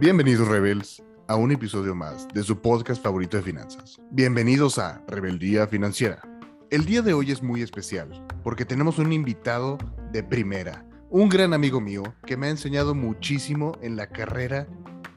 [0.00, 4.00] Bienvenidos Rebels a un episodio más de su podcast favorito de finanzas.
[4.10, 6.22] Bienvenidos a Rebeldía Financiera.
[6.70, 9.76] El día de hoy es muy especial porque tenemos un invitado
[10.12, 14.66] de primera, un gran amigo mío que me ha enseñado muchísimo en la carrera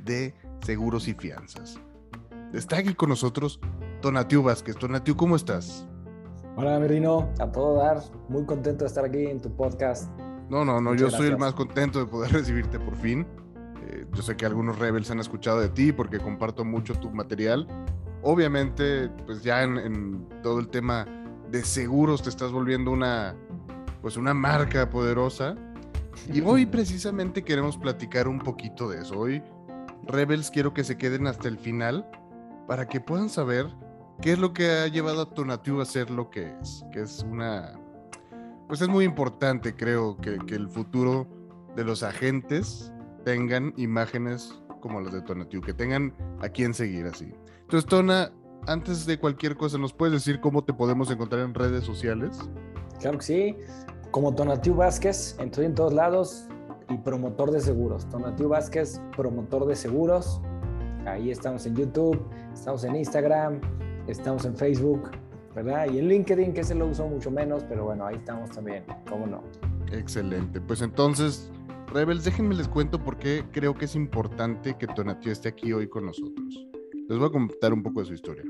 [0.04, 1.80] de seguros y fianzas.
[2.52, 3.62] Está aquí con nosotros
[4.02, 4.76] Tonatiu Vázquez.
[4.76, 5.89] Tonatiu, ¿cómo estás?
[6.56, 8.02] Hola, Merino, a todo dar.
[8.28, 10.10] Muy contento de estar aquí en tu podcast.
[10.50, 13.26] No, no, no, yo soy el más contento de poder recibirte por fin.
[13.88, 17.68] Eh, yo sé que algunos rebels han escuchado de ti porque comparto mucho tu material.
[18.24, 21.06] Obviamente, pues ya en, todo el tema
[21.50, 23.36] de seguros te estás volviendo una,
[24.02, 25.56] pues una marca poderosa.
[26.34, 29.18] Y hoy precisamente queremos platicar un poquito de eso.
[29.18, 29.42] Hoy,
[30.06, 32.06] Rebels, quiero que se queden hasta el final
[32.68, 33.68] para que puedan saber
[34.22, 37.24] qué es lo que ha llevado a Tonatiuh a ser lo que es, que es
[37.24, 37.80] una...
[38.68, 41.28] Pues es muy importante, creo, que, que el futuro
[41.76, 42.94] de los agentes
[43.26, 47.34] tengan imágenes como las de Tonatiuh, que tengan a quién seguir así.
[47.62, 48.32] Entonces, Tona,
[48.68, 52.38] antes de cualquier cosa, ¿nos puedes decir cómo te podemos encontrar en redes sociales?
[53.00, 53.58] Claro que sí.
[54.12, 56.48] Como Tonatiuh Vázquez, estoy en todos lados
[56.90, 58.08] y promotor de seguros.
[58.10, 60.42] Tonatiuh Vázquez, promotor de seguros.
[61.06, 62.20] Ahí estamos en YouTube,
[62.54, 63.62] estamos en Instagram,
[64.12, 65.12] estamos en Facebook,
[65.56, 65.90] ¿verdad?
[65.92, 69.28] Y en LinkedIn, que se lo uso mucho menos, pero bueno, ahí estamos también, ¿cómo
[69.28, 69.44] no?
[69.92, 70.62] Excelente.
[70.62, 71.52] Pues entonces,
[71.94, 75.88] Rebels, déjenme les cuento por qué creo que es importante que Tonatiuh esté aquí hoy
[75.88, 76.68] con nosotros.
[77.08, 78.44] Les voy a contar un poco de su historia.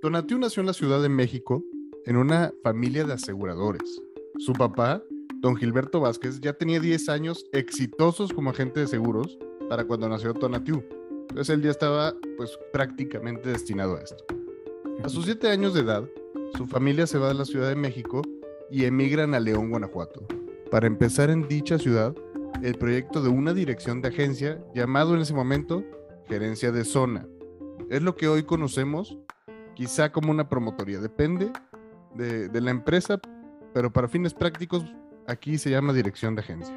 [0.00, 1.62] Tonatiuh nació en la Ciudad de México
[2.06, 4.00] en una familia de aseguradores.
[4.38, 5.02] Su papá,
[5.40, 9.38] don Gilberto Vázquez, ya tenía 10 años exitosos como agente de seguros
[9.68, 10.82] para cuando nació Tonatiuh.
[11.28, 14.24] Entonces él ya estaba pues prácticamente destinado a esto.
[15.04, 16.04] A sus 7 años de edad,
[16.56, 18.22] su familia se va de la Ciudad de México
[18.70, 20.26] y emigran a León, Guanajuato,
[20.70, 22.14] para empezar en dicha ciudad
[22.62, 25.84] el proyecto de una dirección de agencia llamado en ese momento
[26.26, 27.26] Gerencia de Zona.
[27.90, 29.16] Es lo que hoy conocemos
[29.74, 31.52] quizá como una promotoría, depende
[32.14, 33.20] de, de la empresa,
[33.74, 34.84] pero para fines prácticos
[35.26, 36.76] aquí se llama dirección de agencia.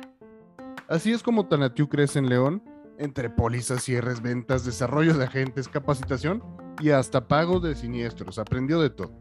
[0.88, 2.62] Así es como Tanatiu crece en León,
[3.00, 6.44] entre pólizas, cierres, ventas, desarrollo de agentes, capacitación
[6.80, 8.38] y hasta pago de siniestros.
[8.38, 9.12] Aprendió de todo.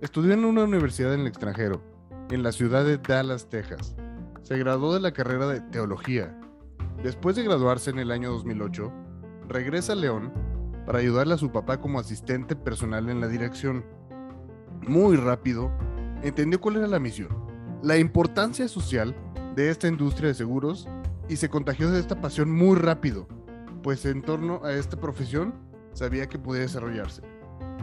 [0.00, 1.82] Estudió en una universidad en el extranjero,
[2.30, 3.94] en la ciudad de Dallas, Texas
[4.46, 6.38] se graduó de la carrera de teología.
[7.02, 8.92] Después de graduarse en el año 2008,
[9.48, 10.32] regresa a León
[10.86, 13.84] para ayudarle a su papá como asistente personal en la dirección.
[14.86, 15.72] Muy rápido,
[16.22, 17.28] entendió cuál era la misión,
[17.82, 19.16] la importancia social
[19.56, 20.88] de esta industria de seguros
[21.28, 23.26] y se contagió de esta pasión muy rápido,
[23.82, 25.54] pues en torno a esta profesión
[25.92, 27.22] sabía que podía desarrollarse.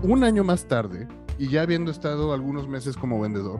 [0.01, 3.59] Un año más tarde, y ya habiendo estado algunos meses como vendedor,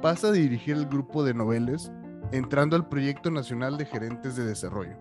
[0.00, 1.90] pasa a dirigir el grupo de noveles
[2.32, 4.96] entrando al Proyecto Nacional de Gerentes de Desarrollo.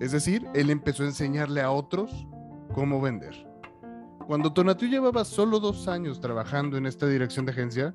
[0.00, 2.26] Es decir, él empezó a enseñarle a otros
[2.72, 3.46] cómo vender.
[4.26, 7.94] Cuando Tonatiuh llevaba solo dos años trabajando en esta dirección de agencia,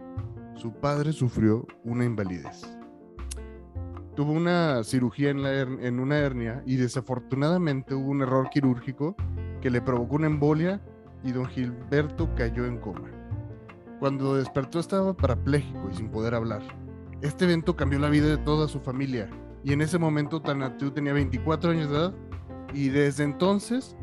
[0.55, 2.77] su padre sufrió una invalidez.
[4.15, 9.15] Tuvo una cirugía en, una hernia y desafortunadamente hubo un error quirúrgico
[9.61, 10.81] que le provocó una embolia
[11.23, 13.09] y don Gilberto cayó en coma.
[13.99, 16.61] Cuando despertó estaba parapléjico y sin poder hablar.
[17.21, 19.29] Este evento cambió la vida de toda su familia
[19.65, 22.13] y en ese momento Tanatu tenía 24 años de edad
[22.73, 23.97] y desde entonces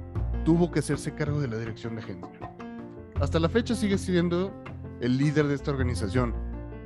[0.45, 2.55] tuvo que hacerse cargo de la dirección de agencia.
[3.21, 4.53] Hasta la fecha sigue siendo
[5.01, 6.35] el líder de esta organización.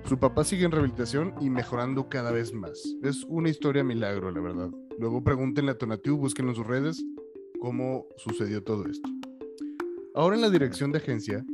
[0.08, 2.80] Su papá sigue en rehabilitación y mejorando cada vez más.
[3.02, 4.70] Es una historia milagro, la verdad.
[5.00, 7.04] Luego pregúntenle a Tonatiu, busquen en sus redes
[7.58, 9.08] cómo sucedió todo esto.
[10.14, 11.44] Ahora en la dirección de agencia,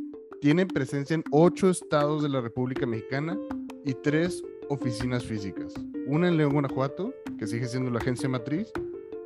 [0.43, 3.39] tiene presencia en ocho estados de la República Mexicana
[3.87, 5.73] y tres oficinas físicas.
[6.07, 8.71] Una en León, Guanajuato, que sigue siendo la agencia matriz,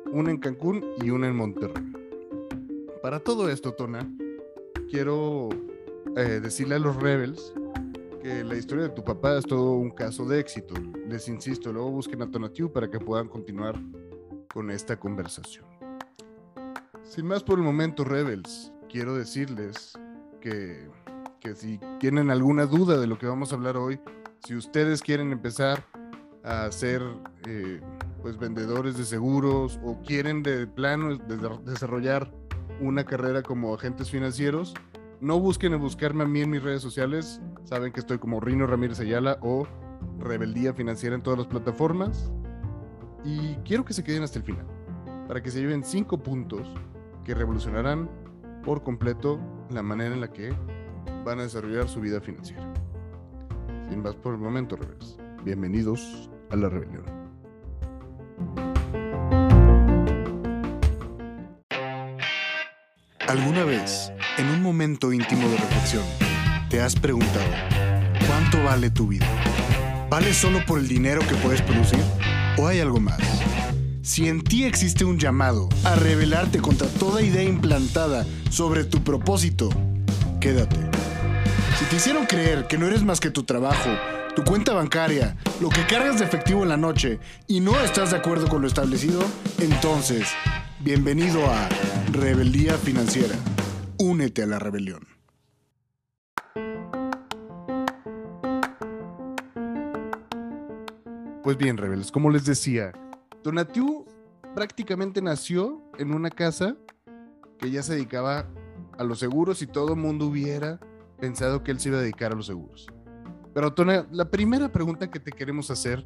[0.09, 1.83] una en Cancún y una en Monterrey.
[3.01, 4.09] Para todo esto, Tona,
[4.89, 5.49] quiero
[6.15, 7.53] eh, decirle a los Rebels
[8.21, 10.73] que la historia de tu papá es todo un caso de éxito.
[11.07, 13.79] Les insisto, luego busquen a Tonatiu para que puedan continuar
[14.53, 15.65] con esta conversación.
[17.03, 19.93] Sin más por el momento, Rebels, quiero decirles
[20.41, 20.89] que,
[21.39, 23.99] que si tienen alguna duda de lo que vamos a hablar hoy,
[24.45, 25.83] si ustedes quieren empezar
[26.43, 27.01] a ser
[27.45, 27.81] eh,
[28.21, 31.17] pues vendedores de seguros o quieren de plano
[31.65, 32.31] desarrollar
[32.79, 34.73] una carrera como agentes financieros,
[35.19, 37.41] no busquen en buscarme a mí en mis redes sociales.
[37.63, 39.67] Saben que estoy como Rino Ramírez Ayala o
[40.19, 42.31] Rebeldía Financiera en todas las plataformas.
[43.23, 44.65] Y quiero que se queden hasta el final,
[45.27, 46.67] para que se lleven cinco puntos
[47.25, 48.09] que revolucionarán
[48.63, 50.53] por completo la manera en la que
[51.25, 52.73] van a desarrollar su vida financiera.
[53.89, 55.17] Sin más por el momento, Revers.
[55.43, 57.05] Bienvenidos a la rebelión.
[63.27, 66.03] ¿Alguna vez, en un momento íntimo de reflexión,
[66.69, 67.49] te has preguntado,
[68.27, 69.25] ¿cuánto vale tu vida?
[70.09, 71.99] ¿Vale solo por el dinero que puedes producir?
[72.57, 73.19] ¿O hay algo más?
[74.03, 79.69] Si en ti existe un llamado a rebelarte contra toda idea implantada sobre tu propósito,
[80.39, 80.77] quédate.
[81.79, 83.89] Si te hicieron creer que no eres más que tu trabajo,
[84.35, 88.17] tu cuenta bancaria, lo que cargas de efectivo en la noche y no estás de
[88.17, 89.21] acuerdo con lo establecido,
[89.59, 90.27] entonces,
[90.79, 91.67] bienvenido a
[92.11, 93.35] Rebeldía Financiera.
[93.99, 95.07] Únete a la rebelión.
[101.41, 102.91] Pues bien, rebeldes, como les decía,
[103.43, 104.05] Donatiu
[104.53, 106.75] prácticamente nació en una casa
[107.57, 108.47] que ya se dedicaba
[108.97, 110.79] a los seguros y todo el mundo hubiera
[111.19, 112.85] pensado que él se iba a dedicar a los seguros.
[113.53, 116.05] Pero Tona, la primera pregunta que te queremos hacer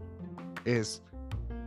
[0.64, 1.04] es,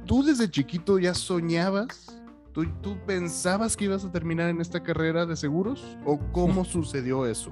[0.07, 2.24] ¿tú desde chiquito ya soñabas?
[2.55, 5.99] ¿Tú, ¿Tú pensabas que ibas a terminar en esta carrera de seguros?
[6.07, 7.51] ¿O cómo sucedió eso?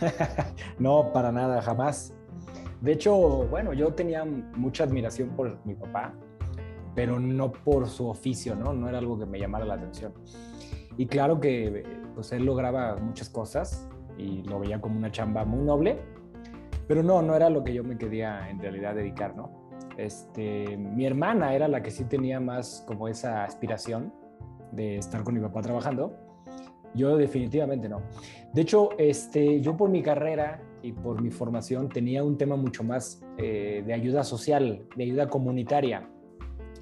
[0.78, 2.14] no, para nada, jamás.
[2.80, 3.12] De hecho,
[3.48, 6.14] bueno, yo tenía mucha admiración por mi papá,
[6.94, 8.72] pero no por su oficio, ¿no?
[8.72, 10.14] No era algo que me llamara la atención.
[10.96, 11.84] Y claro que
[12.14, 15.98] pues él lograba muchas cosas y lo veía como una chamba muy noble,
[16.86, 19.50] pero no, no era lo que yo me quería en realidad dedicar, ¿no?
[19.96, 24.19] Este, mi hermana era la que sí tenía más como esa aspiración
[24.72, 26.16] de estar con mi papá trabajando.
[26.94, 28.02] Yo definitivamente no.
[28.52, 32.82] De hecho, este, yo por mi carrera y por mi formación tenía un tema mucho
[32.82, 36.08] más eh, de ayuda social, de ayuda comunitaria,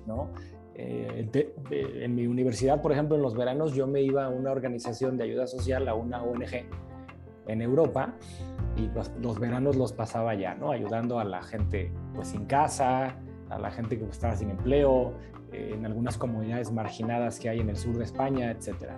[0.07, 0.31] ¿no?
[0.75, 1.29] Eh,
[1.71, 5.25] en mi universidad, por ejemplo, en los veranos yo me iba a una organización de
[5.25, 6.67] ayuda social, a una ONG
[7.49, 8.15] en Europa,
[8.77, 8.89] y
[9.21, 10.71] los, veranos los pasaba allá, ¿no?
[10.71, 13.17] Ayudando a la gente pues sin casa,
[13.51, 17.71] a la gente que estaba sin empleo, eh, en algunas comunidades marginadas que hay en
[17.71, 18.91] el sur de España, etc.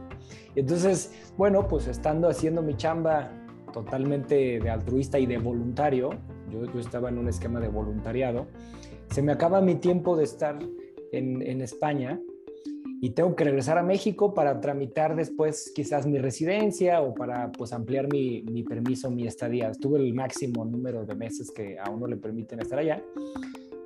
[0.55, 3.31] Entonces, bueno, pues estando haciendo mi chamba
[3.73, 6.11] totalmente de altruista y de voluntario,
[6.51, 8.47] yo, yo estaba en un esquema de voluntariado,
[9.11, 10.59] se me acaba mi tiempo de estar
[11.13, 12.21] en, en España
[13.03, 17.73] y tengo que regresar a México para tramitar después quizás mi residencia o para pues
[17.73, 19.73] ampliar mi, mi, permiso, mi estadía.
[19.73, 23.03] Tuve el máximo número de meses que a uno le permiten estar allá.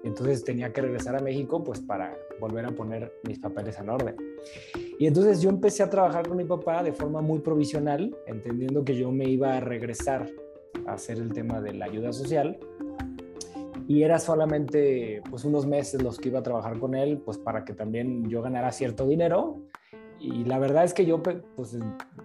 [0.05, 4.17] Entonces tenía que regresar a México pues para volver a poner mis papeles en orden.
[4.99, 8.95] Y entonces yo empecé a trabajar con mi papá de forma muy provisional, entendiendo que
[8.95, 10.31] yo me iba a regresar
[10.87, 12.59] a hacer el tema de la ayuda social.
[13.89, 17.65] Y era solamente pues unos meses los que iba a trabajar con él, pues para
[17.65, 19.59] que también yo ganara cierto dinero
[20.25, 21.77] y la verdad es que yo pues,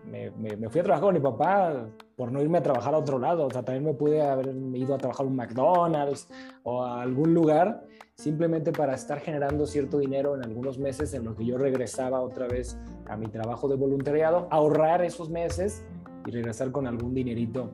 [0.06, 3.20] me, me, fui a trabajar con mi papá por no irme a trabajar a otro
[3.20, 3.48] lado.
[3.48, 6.30] O sea, también me pude haber ido a trabajar a un McDonald's
[6.64, 7.84] o a algún lugar
[8.16, 12.48] simplemente para estar generando cierto dinero en algunos meses en los que yo regresaba otra
[12.48, 15.86] vez a mi trabajo de voluntariado, ahorrar esos meses
[16.26, 17.72] y regresar con algún dinerito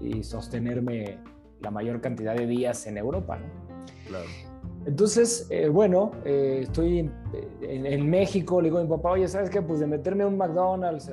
[0.00, 1.18] y sostenerme
[1.60, 3.38] la mayor cantidad de días en Europa.
[3.38, 3.46] ¿no?
[4.08, 4.51] Claro.
[4.84, 7.10] Entonces, eh, bueno, eh, estoy
[7.60, 9.62] en, México, le digo a mi papá, oye, ¿sabes qué?
[9.62, 11.10] Pues de meterme a un McDonald's,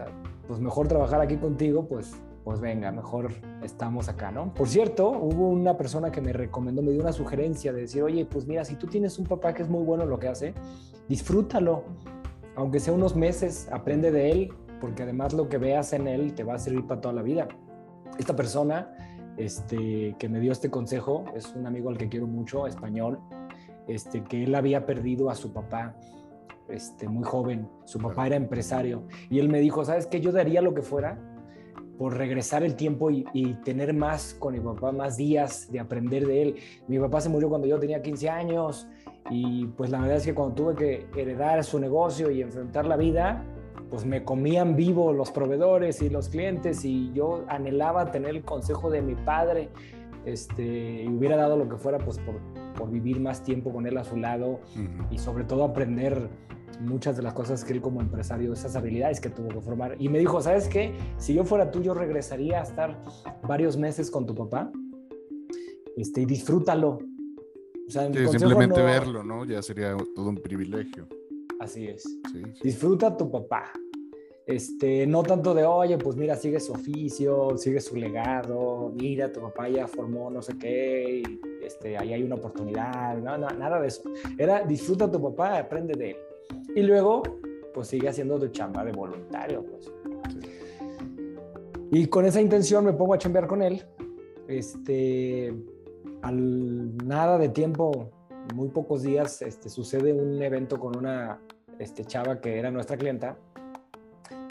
[0.48, 3.31] pues mejor trabajar aquí contigo, pues, pues venga, mejor
[3.63, 4.51] estamos acá, ¿no?
[4.54, 8.25] Por cierto, hubo una persona que me recomendó, me dio una sugerencia de decir, oye,
[8.25, 10.56] pues mira, si tú tienes un papá que es muy bueno en lo que hace,
[11.07, 11.83] disfrútalo,
[12.56, 16.44] aunque sea unos meses, aprende de él, porque además lo que veas en él te
[16.44, 17.47] va a servir para toda la vida.
[18.18, 18.95] Esta persona
[19.38, 23.19] este, que me dio este consejo es un amigo al que quiero mucho, español,
[23.89, 25.95] este, que él había perdido a su papá
[26.69, 27.67] este, muy joven.
[27.85, 29.03] Su papá era empresario.
[29.29, 30.21] Y él me dijo, ¿sabes qué?
[30.21, 31.17] Yo daría lo que fuera
[31.97, 33.25] por regresar el tiempo y,
[33.65, 36.55] tener más con mi papá, más días de aprender de él.
[36.87, 38.87] Mi papá se murió cuando yo tenía 15 años
[39.29, 42.95] y pues la verdad es que cuando tuve que heredar su negocio y enfrentar la
[42.95, 43.43] vida,
[43.89, 48.89] pues me comían vivo los proveedores y los clientes y yo anhelaba tener el consejo
[48.89, 49.69] de mi padre
[50.26, 52.35] este, y hubiera dado lo que fuera pues por,
[52.76, 54.59] por vivir más tiempo con él a su lado
[55.11, 56.30] y sobre todo aprender
[56.80, 59.95] muchas de las cosas que él como empresario, esas habilidades que tuvo que formar.
[59.99, 60.94] Y me dijo, ¿sabes qué?
[61.18, 63.04] Si yo fuera tú, yo regresaría a estar
[63.47, 64.71] varios meses con tu papá
[65.97, 66.99] este, y disfrútalo.
[67.88, 69.45] O sea, simplemente verlo, ¿no?
[69.45, 71.07] Ya sería todo un privilegio.
[71.59, 72.04] Así es.
[72.64, 73.71] Disfruta a tu papá.
[74.49, 79.41] Este, no tanto de, oye, pues mira, sigue su oficio, sigue su legado, mira, tu
[79.41, 81.21] papá ya formó no sé qué,
[81.61, 84.01] este, ahí hay una oportunidad, no, no, nada de eso.
[84.39, 86.18] Era, disfruta a tu papá, aprende de él.
[86.75, 87.21] Y luego,
[87.75, 89.91] pues sigue haciendo tu chamba de voluntario, pues.
[91.91, 93.85] Y con esa intención me pongo a chambear con él.
[94.47, 95.53] Este,
[96.23, 98.09] al nada de tiempo
[98.56, 101.39] muy pocos días este, sucede un evento con una
[101.77, 103.37] este, chava que era nuestra clienta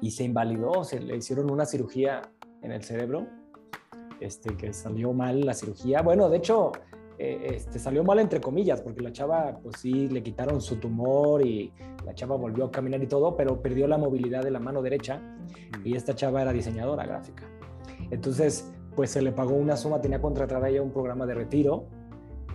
[0.00, 2.23] y se invalidó, se le hicieron una cirugía
[2.62, 3.26] en el cerebro,
[4.21, 6.02] este, que salió mal la cirugía.
[6.02, 6.73] Bueno, de hecho,
[7.19, 11.45] eh, este, salió mal entre comillas, porque la chava, pues sí, le quitaron su tumor
[11.45, 11.73] y
[12.05, 15.21] la chava volvió a caminar y todo, pero perdió la movilidad de la mano derecha
[15.85, 17.45] y esta chava era diseñadora gráfica.
[18.11, 21.87] Entonces, pues se le pagó una suma, tenía contratada ella un programa de retiro,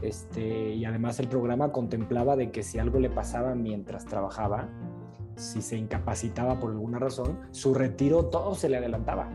[0.02, 4.70] este, y además el programa contemplaba de que si algo le pasaba mientras trabajaba,
[5.36, 9.30] si se incapacitaba por alguna razón, su retiro todo se le adelantaba.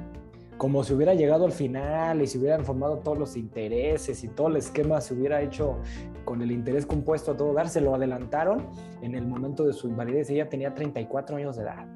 [0.56, 4.48] Como si hubiera llegado al final y se hubieran formado todos los intereses y todo
[4.48, 5.78] el esquema se hubiera hecho
[6.24, 8.66] con el interés compuesto a todo dar, se lo adelantaron
[9.00, 10.30] en el momento de su invalidez.
[10.30, 11.86] Ella tenía 34 años de edad.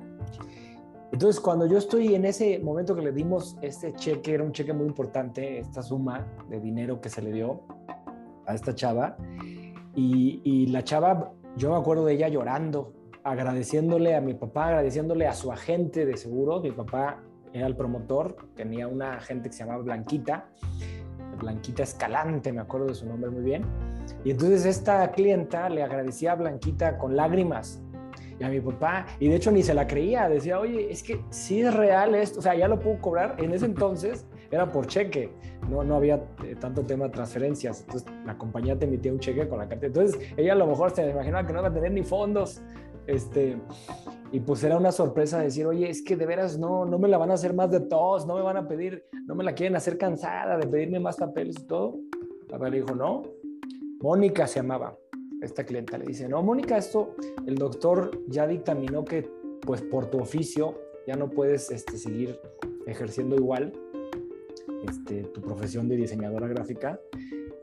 [1.12, 4.72] Entonces, cuando yo estoy en ese momento que le dimos este cheque, era un cheque
[4.72, 7.60] muy importante, esta suma de dinero que se le dio
[8.46, 9.18] a esta chava,
[9.94, 12.94] y, y la chava, yo me acuerdo de ella llorando,
[13.24, 16.60] agradeciéndole a mi papá, agradeciéndole a su agente de seguro.
[16.60, 20.46] Mi papá era el promotor, tenía una agente que se llamaba Blanquita,
[21.38, 23.64] Blanquita Escalante, me acuerdo de su nombre muy bien.
[24.24, 27.82] Y entonces esta clienta le agradecía a Blanquita con lágrimas
[28.38, 31.20] y a mi papá, y de hecho ni se la creía, decía, oye, es que
[31.30, 33.36] si es real esto, o sea, ya lo puedo cobrar.
[33.38, 35.30] En ese entonces era por cheque,
[35.68, 39.48] no, no había eh, tanto tema de transferencias, entonces la compañía te emitía un cheque
[39.48, 39.86] con la carta.
[39.86, 42.62] Entonces ella a lo mejor se imaginaba que no iba a tener ni fondos
[43.06, 43.60] este,
[44.30, 47.18] y pues era una sorpresa decir, oye, es que de veras no, no me la
[47.18, 49.76] van a hacer más de tos, no me van a pedir, no me la quieren
[49.76, 51.98] hacer cansada de pedirme más papeles y todo.
[52.48, 53.22] La le dijo, no.
[54.00, 54.96] Mónica se llamaba,
[55.40, 55.98] esta clienta.
[55.98, 57.16] Le dice, no, Mónica, esto
[57.46, 59.28] el doctor ya dictaminó que
[59.62, 60.74] pues por tu oficio
[61.06, 62.38] ya no puedes este, seguir
[62.86, 63.72] ejerciendo igual
[64.88, 67.00] este, tu profesión de diseñadora gráfica.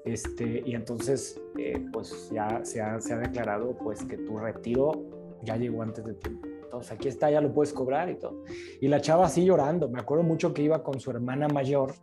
[0.05, 5.18] Este, y entonces, eh, pues ya se ha, se ha declarado pues que tu retiro
[5.43, 6.47] ya llegó antes de tiempo.
[6.63, 8.43] Entonces aquí está, ya lo puedes cobrar y todo.
[8.79, 9.89] Y la chava así llorando.
[9.89, 11.93] Me acuerdo mucho que iba con su hermana mayor.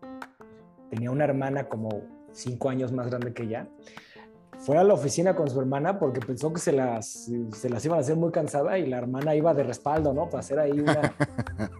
[0.90, 2.02] Tenía una hermana como
[2.32, 3.68] cinco años más grande que ella.
[4.58, 7.98] Fue a la oficina con su hermana porque pensó que se las, se las iban
[7.98, 10.28] a hacer muy cansada y la hermana iba de respaldo, ¿no?
[10.28, 11.14] Para hacer ahí una.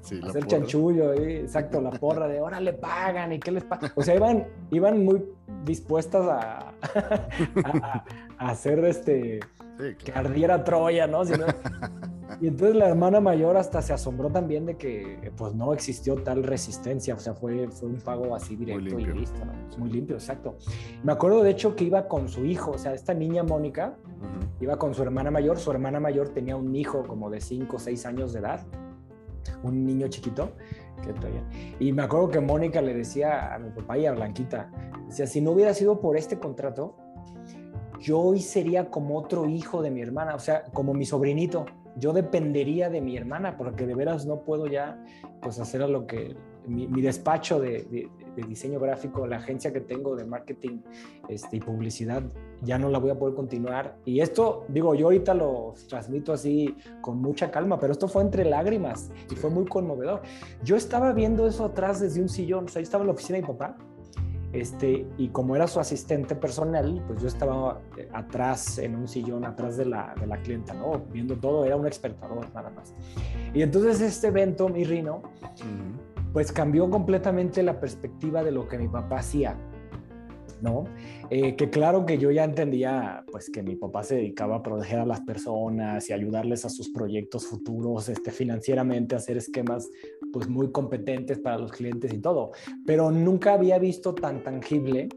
[0.02, 3.90] Sí, hacer chanchullo, exacto, la porra de ahora le pagan y qué les pagan.
[3.96, 5.24] O sea, iban, iban muy
[5.64, 6.72] dispuestas a,
[8.38, 9.40] a hacer este
[9.76, 11.22] que ardiera Troya, ¿no?
[12.40, 16.42] y entonces la hermana mayor hasta se asombró también de que pues no existió tal
[16.42, 19.52] resistencia, o sea, fue, fue un pago así directo y listo, ¿no?
[19.78, 20.56] Muy limpio, exacto.
[21.02, 23.96] Me acuerdo de hecho que iba con su hijo, o sea, esta niña Mónica
[24.60, 27.78] iba con su hermana mayor, su hermana mayor tenía un hijo como de 5 o
[27.78, 28.66] 6 años de edad,
[29.62, 30.52] un niño chiquito.
[31.78, 34.70] Y me acuerdo que Mónica le decía a mi papá y a Blanquita,
[35.06, 36.96] decía, si no hubiera sido por este contrato,
[38.06, 41.66] yo hoy sería como otro hijo de mi hermana, o sea, como mi sobrinito.
[41.96, 45.02] Yo dependería de mi hermana porque de veras no puedo ya
[45.42, 46.36] pues hacer a lo que
[46.68, 48.08] mi, despacho de,
[48.46, 50.82] diseño gráfico, la agencia que tengo de marketing
[51.28, 52.22] este, y publicidad,
[52.62, 53.96] ya no la voy a poder continuar.
[54.04, 58.44] Y esto, digo, yo ahorita lo transmito así con mucha calma, pero esto fue entre
[58.44, 60.22] lágrimas y fue muy conmovedor.
[60.62, 63.36] Yo estaba viendo eso atrás desde un sillón, o sea, yo estaba en la oficina
[63.38, 63.76] de mi papá
[64.52, 69.44] este, y como era su asistente personal, pues yo estaba eh, atrás, en un sillón,
[69.44, 71.02] atrás de la, de la clienta, ¿no?
[71.12, 72.94] Viendo todo, era un expertador nada más.
[73.52, 75.22] Y entonces este evento, mi Rino,
[76.32, 79.56] pues cambió completamente la perspectiva de lo que mi papá hacía.
[81.30, 85.00] Eh, que claro que yo ya entendía, pues que mi papá se dedicaba a proteger
[85.00, 89.88] a las personas y ayudarles a sus proyectos futuros, este, financieramente, hacer esquemas,
[90.32, 92.52] pues muy competentes para los clientes y todo,
[92.84, 95.08] pero nunca había visto tan tangible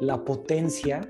[0.00, 1.00] la potencia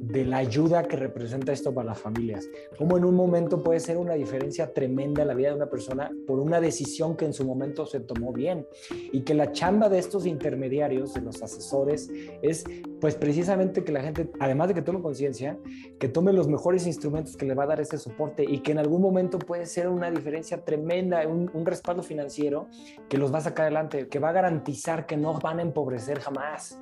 [0.00, 2.48] de la ayuda que representa esto para las familias.
[2.78, 6.10] Como en un momento puede ser una diferencia tremenda en la vida de una persona
[6.26, 8.66] por una decisión que en su momento se tomó bien.
[9.12, 12.64] Y que la chamba de estos intermediarios, de los asesores, es
[12.98, 15.58] pues precisamente que la gente, además de que tome conciencia,
[15.98, 18.78] que tome los mejores instrumentos que le va a dar ese soporte y que en
[18.78, 22.68] algún momento puede ser una diferencia tremenda, un, un respaldo financiero
[23.10, 26.20] que los va a sacar adelante, que va a garantizar que no van a empobrecer
[26.20, 26.80] jamás.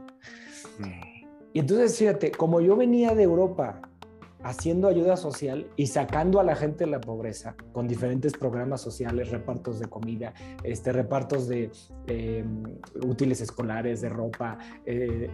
[0.78, 1.17] Mm.
[1.52, 3.80] Y entonces, fíjate, como yo venía de Europa
[4.42, 9.30] haciendo ayuda social y sacando a la gente de la pobreza con diferentes programas sociales,
[9.30, 11.71] repartos de comida, este, repartos de
[12.07, 12.62] em,
[13.02, 14.59] útiles escolares, de ropa.
[14.87, 15.30] Eh,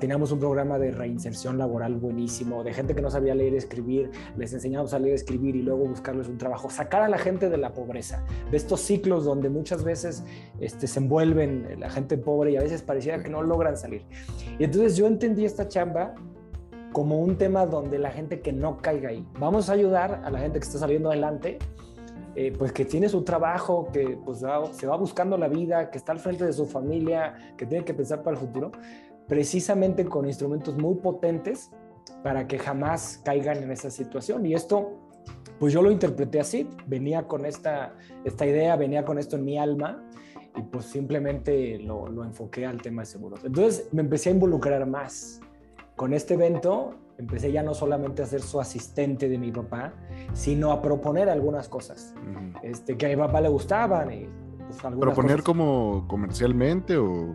[0.00, 4.10] teníamos un programa de reinserción laboral buenísimo, de gente que no sabía leer y escribir,
[4.36, 7.48] les enseñamos a leer y escribir y luego buscarles un trabajo, sacar a la gente
[7.48, 10.24] de la pobreza, de estos ciclos donde muchas veces
[10.60, 14.04] este, se envuelven la gente pobre y a veces pareciera que no logran salir.
[14.58, 16.14] Y entonces yo entendí esta chamba
[16.92, 19.26] como un tema donde la gente que no caiga ahí.
[19.38, 21.58] Vamos a ayudar a la gente que está saliendo adelante,
[22.34, 24.38] eh, pues que tiene su trabajo, que pues
[24.72, 27.94] se va buscando la vida, que está al frente de su familia, que tiene que
[27.94, 28.72] pensar para el futuro,
[29.26, 31.70] precisamente con instrumentos muy potentes
[32.22, 34.46] para que jamás caigan en esa situación.
[34.46, 34.98] Y esto,
[35.58, 39.58] pues yo lo interpreté así, venía con esta, esta idea, venía con esto en mi
[39.58, 40.04] alma
[40.56, 43.44] y pues simplemente lo, lo enfoqué al tema de seguros.
[43.44, 45.40] Entonces me empecé a involucrar más.
[45.98, 49.94] Con este evento empecé ya no solamente a ser su asistente de mi papá,
[50.32, 52.14] sino a proponer algunas cosas
[52.62, 54.12] este, que a mi papá le gustaban.
[54.12, 54.28] Y,
[54.68, 57.34] pues, ¿Proponer como comercialmente o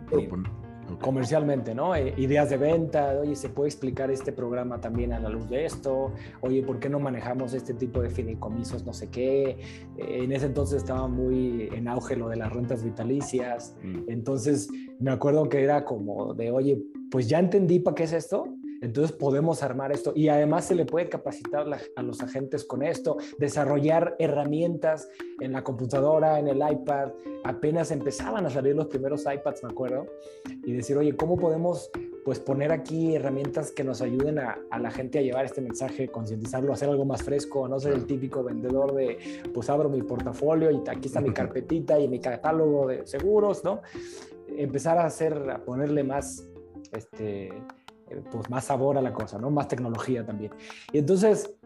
[1.00, 1.94] comercialmente, ¿no?
[1.94, 5.64] Eh, ideas de venta, oye, ¿se puede explicar este programa también a la luz de
[5.64, 6.12] esto?
[6.40, 9.58] Oye, ¿por qué no manejamos este tipo de fideicomisos, no sé qué?
[9.96, 14.10] Eh, en ese entonces estaba muy en auge lo de las rentas vitalicias, mm.
[14.10, 14.68] entonces
[15.00, 19.16] me acuerdo que era como de, oye, pues ya entendí para qué es esto, entonces
[19.16, 24.14] podemos armar esto y además se le puede capacitar a los agentes con esto, desarrollar
[24.18, 25.08] herramientas
[25.40, 27.12] en la computadora, en el iPad.
[27.44, 30.06] Apenas empezaban a salir los primeros iPads, me acuerdo,
[30.64, 31.90] y decir, oye, ¿cómo podemos
[32.24, 36.72] pues poner aquí herramientas que nos ayuden a, la gente a llevar este mensaje, concientizarlo,
[36.72, 39.18] hacer algo más fresco, no ser el típico vendedor de,
[39.52, 43.82] pues abro mi portafolio y aquí está mi carpetita y mi catálogo de seguros, ¿no?
[44.56, 46.48] Empezar a hacer, a ponerle más,
[46.92, 49.50] este, eh, pues más sabor a la cosa, ¿no?
[49.50, 50.52] Más tecnología también.
[50.92, 51.56] Y entonces,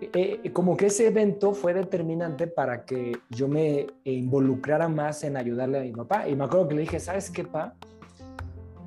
[0.00, 5.78] eh, como que ese evento fue determinante para que yo me involucrara más en ayudarle
[5.78, 6.28] a mi papá.
[6.28, 7.74] Y me acuerdo que le dije, ¿sabes qué, pa?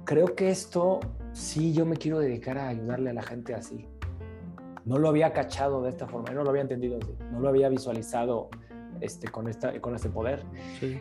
[0.06, 1.00] Creo que esto
[1.34, 3.88] sí yo me quiero dedicar a ayudarle a la gente así.
[4.86, 7.70] No lo había cachado de esta forma, no lo había entendido así, no lo había
[7.70, 8.50] visualizado
[9.00, 10.44] este, con, esta, con este poder.
[10.80, 11.00] Sí.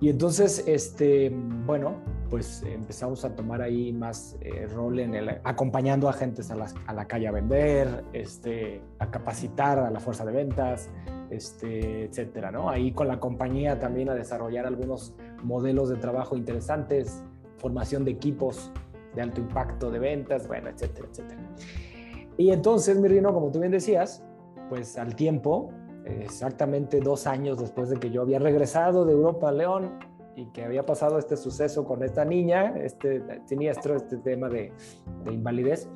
[0.00, 1.30] Y entonces, este,
[1.66, 1.96] bueno,
[2.30, 7.04] pues empezamos a tomar ahí más eh, rol en el acompañando a agentes a la,
[7.06, 10.88] calle a vender, este, a capacitar a la fuerza de ventas,
[11.28, 12.70] este, etcétera, ¿no?
[12.70, 17.22] Ahí con la compañía también a desarrollar algunos modelos de trabajo interesantes,
[17.58, 18.72] formación de equipos
[19.14, 21.40] de alto impacto de ventas, bueno, etcétera, etcétera.
[22.38, 24.24] Y entonces, Mirino, como tú bien decías,
[24.70, 25.72] pues al tiempo
[26.22, 29.98] exactamente dos años después de que yo había regresado de Europa a León
[30.36, 34.72] y que había pasado este suceso con esta niña, este siniestro, este tema de,
[35.30, 35.88] invalidez.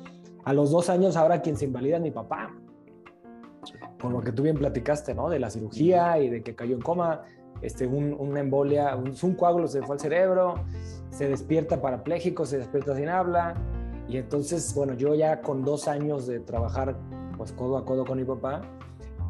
[0.43, 2.53] A los dos años ahora quien se invalida es mi papá.
[3.97, 5.29] Por lo que tú bien platicaste, ¿no?
[5.29, 7.23] De la cirugía y de que cayó en coma,
[7.61, 10.55] este, un, una embolia, un, un coágulo se fue al cerebro,
[11.09, 13.55] se despierta parapléjico, se despierta sin habla.
[14.07, 16.95] Y entonces, bueno, yo ya con dos años de trabajar
[17.37, 18.61] pues codo a codo con mi papá,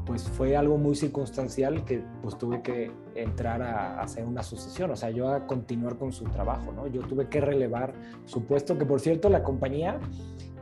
[0.05, 4.95] pues fue algo muy circunstancial que pues tuve que entrar a, hacer una sucesión, o
[4.95, 6.87] sea, yo a continuar con su trabajo, ¿no?
[6.87, 7.93] Yo tuve que relevar
[8.25, 9.99] su puesto, que por cierto la compañía,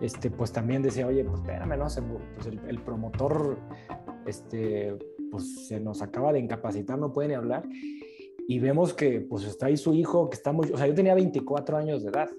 [0.01, 1.87] este, pues también decía, oye, pues espérame, ¿no?
[2.35, 3.57] Pues el, promotor,
[4.25, 4.97] este,
[5.29, 7.67] pues se nos acaba de incapacitar, no puede ni hablar,
[8.47, 11.15] y vemos que pues está ahí su hijo, que está muy, o sea, yo tenía
[11.15, 12.29] 24 años de edad,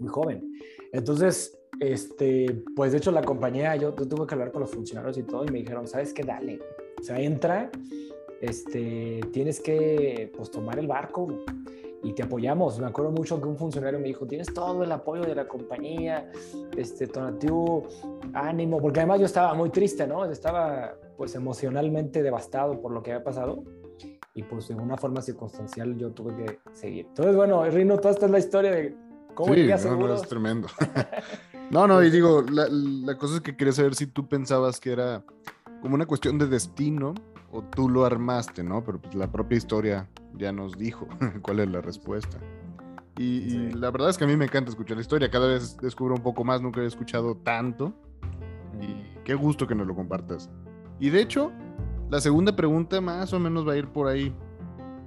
[0.00, 0.52] muy joven,
[0.92, 5.22] entonces este, pues de hecho la compañía, yo, tuve que hablar con los funcionarios y
[5.22, 6.22] todo y me dijeron, ¿sabes qué?
[6.22, 6.60] Dale.
[7.00, 7.70] O sea, entra,
[8.40, 11.44] este, tienes que pues tomar el barco
[12.02, 12.78] y te apoyamos.
[12.78, 16.30] Me acuerdo mucho que un funcionario me dijo, tienes todo el apoyo de la compañía,
[16.76, 17.84] este, Tonatiu,
[18.32, 20.24] ánimo, porque además yo estaba muy triste, ¿no?
[20.24, 23.64] Estaba pues emocionalmente devastado por lo que había pasado
[24.34, 27.06] y pues de una forma circunstancial yo tuve que seguir.
[27.06, 28.96] Entonces, bueno, Rino, toda esta es la historia de
[29.34, 30.68] cómo sí, no, no, es tremendo.
[31.70, 35.24] No, no, y digo, la, cosa es que quería saber si tú pensabas que era
[35.80, 37.14] como una cuestión de destino
[37.50, 38.84] o tú lo armaste, ¿no?
[38.84, 41.08] Pero pues la propia historia ya nos dijo
[41.42, 42.38] cuál es la respuesta.
[43.18, 46.14] Y, la verdad es que a mí me encanta escuchar la historia, cada vez descubro
[46.14, 47.92] un poco más, nunca he escuchado tanto.
[48.80, 50.50] Y qué gusto que nos lo compartas.
[50.98, 51.52] Y de hecho,
[52.10, 54.34] la segunda pregunta más o menos va a ir por ahí.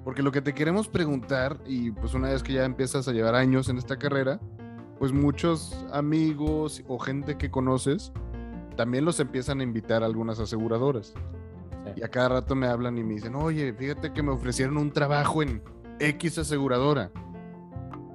[0.03, 3.33] Porque lo que te queremos preguntar, y pues una vez que ya empiezas a llevar
[3.33, 4.39] años en esta carrera,
[4.99, 8.11] pues muchos amigos o gente que conoces
[8.75, 11.13] también los empiezan a invitar a algunas aseguradoras.
[11.95, 14.91] Y a cada rato me hablan y me dicen, oye, fíjate que me ofrecieron un
[14.91, 15.61] trabajo en
[15.99, 17.11] X aseguradora.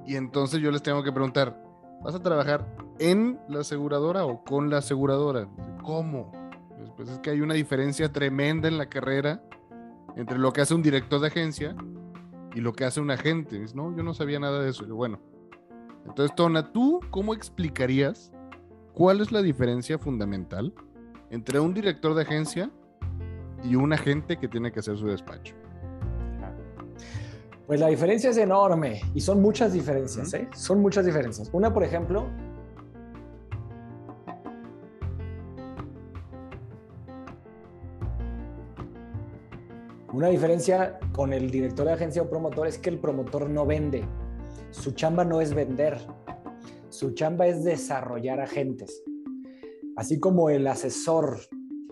[0.05, 1.63] Y entonces yo les tengo que preguntar,
[2.03, 2.67] ¿vas a trabajar
[2.99, 5.47] en la aseguradora o con la aseguradora?
[5.83, 6.31] ¿Cómo?
[6.77, 9.41] Pues, pues es que hay una diferencia tremenda en la carrera
[10.15, 11.75] entre lo que hace un director de agencia
[12.53, 13.63] y lo que hace un agente.
[13.73, 14.85] no, yo no sabía nada de eso.
[14.85, 15.19] Y bueno,
[16.05, 18.31] entonces, Tona, ¿tú cómo explicarías
[18.93, 20.73] cuál es la diferencia fundamental
[21.29, 22.71] entre un director de agencia
[23.63, 25.55] y un agente que tiene que hacer su despacho?
[27.67, 30.49] Pues la diferencia es enorme y son muchas diferencias, ¿eh?
[30.53, 31.49] Son muchas diferencias.
[31.53, 32.27] Una, por ejemplo,
[40.13, 44.03] Una diferencia con el director de agencia o promotor es que el promotor no vende,
[44.71, 45.97] su chamba no es vender.
[46.89, 49.03] Su chamba es desarrollar agentes.
[49.95, 51.39] Así como el asesor,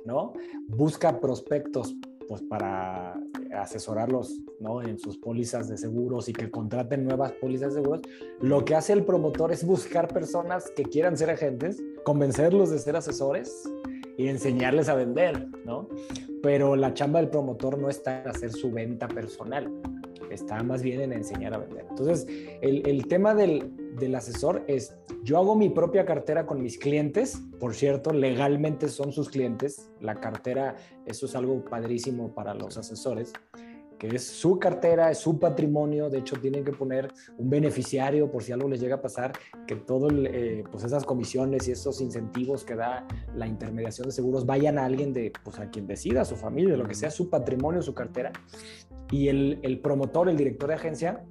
[0.05, 0.33] ¿no?
[0.67, 1.95] Busca prospectos
[2.27, 3.19] pues para
[3.51, 4.83] asesorarlos ¿no?
[4.83, 8.01] en sus pólizas de seguros y que contraten nuevas pólizas de seguros,
[8.39, 12.95] lo que hace el promotor es buscar personas que quieran ser agentes, convencerlos de ser
[12.95, 13.63] asesores
[14.15, 15.89] y enseñarles a vender, ¿no?
[16.43, 19.71] Pero la chamba del promotor no está en hacer su venta personal,
[20.29, 21.85] está más bien en enseñar a vender.
[21.89, 22.25] Entonces,
[22.61, 27.41] el, el tema del, del asesor es, yo hago mi propia cartera con mis clientes,
[27.59, 33.33] por cierto, legalmente son sus clientes, la cartera, eso es algo padrísimo para los asesores
[33.99, 38.41] que es su cartera, es su patrimonio, de hecho tienen que poner un beneficiario por
[38.41, 39.33] si algo les llega a pasar,
[39.67, 44.45] que todas eh, pues esas comisiones y esos incentivos que da la intermediación de seguros
[44.45, 47.29] vayan a alguien de, pues a quien decida, a su familia, lo que sea, su
[47.29, 48.31] patrimonio, su cartera.
[49.11, 51.23] Y el, el promotor, el director de agencia,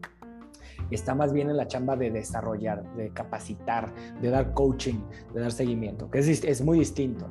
[0.91, 5.01] está más bien en la chamba de desarrollar, de capacitar, de dar coaching,
[5.35, 7.29] de dar seguimiento, que es, es muy distinto.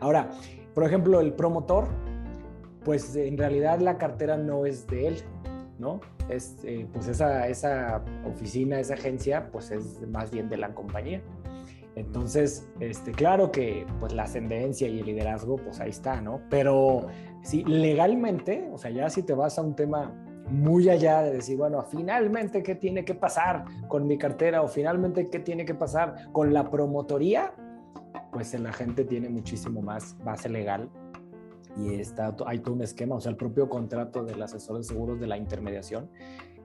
[0.00, 0.30] Ahora,
[0.74, 1.88] por ejemplo, el promotor
[2.88, 5.16] pues en realidad la cartera no es de él,
[5.78, 6.00] ¿no?
[6.30, 11.22] Es, eh, pues esa, esa oficina, esa agencia, pues es más bien de la compañía.
[11.96, 16.40] Entonces, este, claro que pues la ascendencia y el liderazgo, pues ahí está, ¿no?
[16.48, 17.08] Pero
[17.48, 20.12] sí, legalmente, o sea, ya si te vas a un tema
[20.50, 24.60] muy allá de decir, bueno, finalmente, ¿qué tiene que pasar con mi cartera?
[24.62, 27.54] O finalmente, ¿qué tiene que pasar con la promotoría?
[28.32, 30.90] Pues el agente tiene muchísimo más base legal
[31.76, 35.18] y está, hay todo un esquema, o sea, el propio contrato del asesor de seguros
[35.18, 36.10] de la intermediación,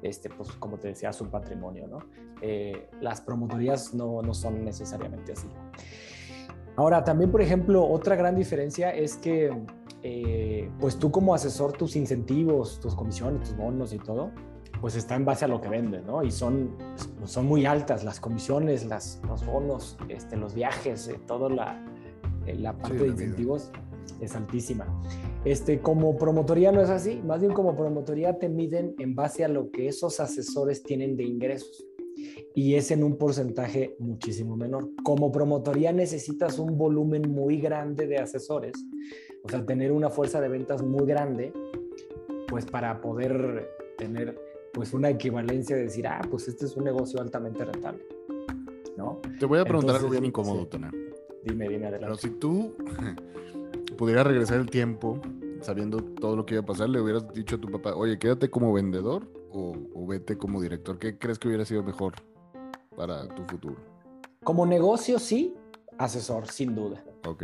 [0.02, 2.00] este, pues como te decía, su patrimonio, ¿no?
[2.42, 5.48] Eh, las promotorías no, no son necesariamente así.
[6.76, 9.56] Ahora, también, por ejemplo, otra gran diferencia es que,
[10.02, 14.32] eh, pues tú como asesor, tus incentivos, tus comisiones, tus bonos y todo,
[14.82, 16.24] pues está en base a lo que vendes, ¿no?
[16.24, 16.76] Y son,
[17.20, 21.86] pues, son muy altas las comisiones, las, los bonos, este, los viajes, eh, toda la,
[22.46, 23.72] la parte de incentivos
[24.20, 24.88] es altísima.
[25.46, 29.48] Este, como promotoría no es así, más bien como promotoría te miden en base a
[29.48, 31.86] lo que esos asesores tienen de ingresos
[32.56, 34.90] y es en un porcentaje muchísimo menor.
[35.04, 38.74] Como promotoría necesitas un volumen muy grande de asesores,
[39.44, 41.54] o sea, tener una fuerza de ventas muy grande,
[42.48, 44.40] pues para poder tener
[44.74, 48.04] pues una equivalencia de decir, ah, pues este es un negocio altamente rentable.
[48.98, 49.20] ¿No?
[49.40, 50.92] Te voy a preguntar algo bien incómodo, Tona.
[51.44, 52.06] Dime, dime adelante.
[52.06, 52.74] Pero si tú
[53.98, 55.20] pudiera regresar el tiempo,
[55.62, 58.50] sabiendo todo lo que iba a pasar, le hubieras dicho a tu papá, oye, quédate
[58.50, 60.98] como vendedor o, vete como director.
[60.98, 62.14] ¿Qué crees que hubiera sido mejor
[62.96, 63.78] para tu futuro?
[64.44, 65.56] Como negocio, sí,
[65.98, 67.04] asesor, sin duda.
[67.28, 67.44] Ok.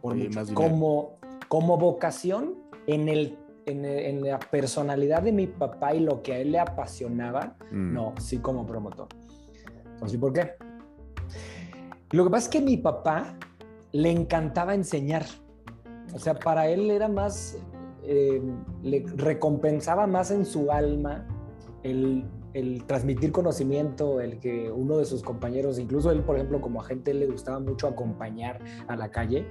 [0.00, 0.16] Por
[0.54, 2.54] como, como vocación,
[2.86, 7.56] en, el, en, la personalidad de mi papá y lo que a él le apasionaba,
[7.70, 7.92] mm.
[7.92, 9.08] no, sí como promotor.
[9.94, 10.52] Entonces, ¿por qué?
[12.10, 13.36] Lo que pasa es que mi papá
[13.92, 15.24] le encantaba enseñar.
[16.14, 17.58] O sea, para él era más,
[18.04, 18.40] eh,
[18.82, 21.26] le recompensaba más en su alma
[21.82, 22.24] el,
[22.86, 27.26] transmitir conocimiento, el que uno de sus compañeros, incluso él, por ejemplo, como agente, le
[27.26, 29.46] gustaba mucho acompañar a la calle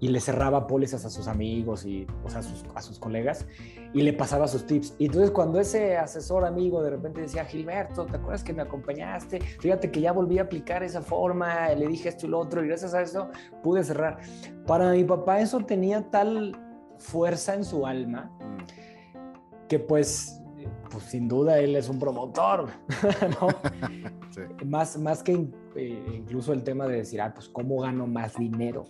[0.00, 3.46] y le cerraba pólizas a sus amigos y o sea, a, sus, a sus colegas
[3.92, 4.94] y le pasaba sus tips.
[4.98, 9.40] Y entonces cuando ese asesor amigo de repente decía, Gilberto, ¿te acuerdas que me acompañaste?
[9.40, 12.68] Fíjate que ya volví a aplicar esa forma, le dije esto y lo otro y
[12.68, 13.28] gracias a eso
[13.62, 14.18] pude cerrar.
[14.66, 16.58] Para mi papá eso tenía tal
[16.96, 18.32] fuerza en su alma
[19.68, 20.37] que pues,
[20.90, 22.68] pues sin duda él es un promotor,
[23.40, 23.48] ¿no?
[24.66, 28.86] más, más que eh, incluso el tema de decir, ah, pues cómo gano más dinero,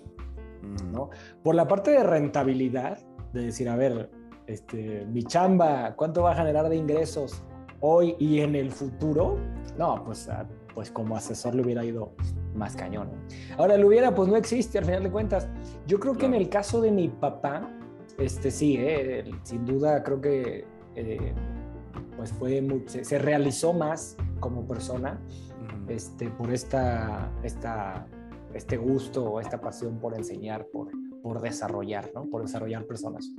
[0.93, 1.11] ¿no?
[1.43, 2.99] Por la parte de rentabilidad,
[3.33, 4.11] de decir, a ver,
[4.47, 7.43] este, mi chamba, ¿cuánto va a generar de ingresos
[7.81, 9.37] hoy y en el futuro?
[9.77, 12.13] No, pues, ah, pues como asesor le hubiera ido
[12.55, 13.11] más cañón.
[13.57, 15.49] Ahora, lo hubiera, pues no existe al final de cuentas.
[15.87, 17.71] Yo creo que en el caso de mi papá,
[18.19, 20.65] este sí, eh, sin duda creo que
[20.97, 21.35] eh,
[22.19, 25.21] pues fue se, realizó más como persona
[25.87, 28.09] este, por esta, esta,
[28.53, 30.91] este gusto o esta pasión por enseñar, por,
[31.23, 32.29] por desarrollar, ¿no?
[32.29, 33.31] Por desarrollar personas.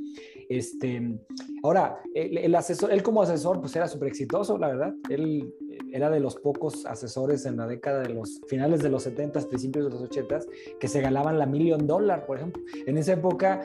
[0.48, 1.20] Este,
[1.62, 4.94] ahora, el, asesor, él como asesor, pues era súper exitoso, la verdad.
[5.10, 5.54] Él
[5.92, 9.86] era de los pocos asesores en la década de los finales de los 70, principios
[9.86, 10.39] de los 80
[10.80, 12.63] que se ganaban la million dollar, por ejemplo.
[12.86, 13.62] En esa época,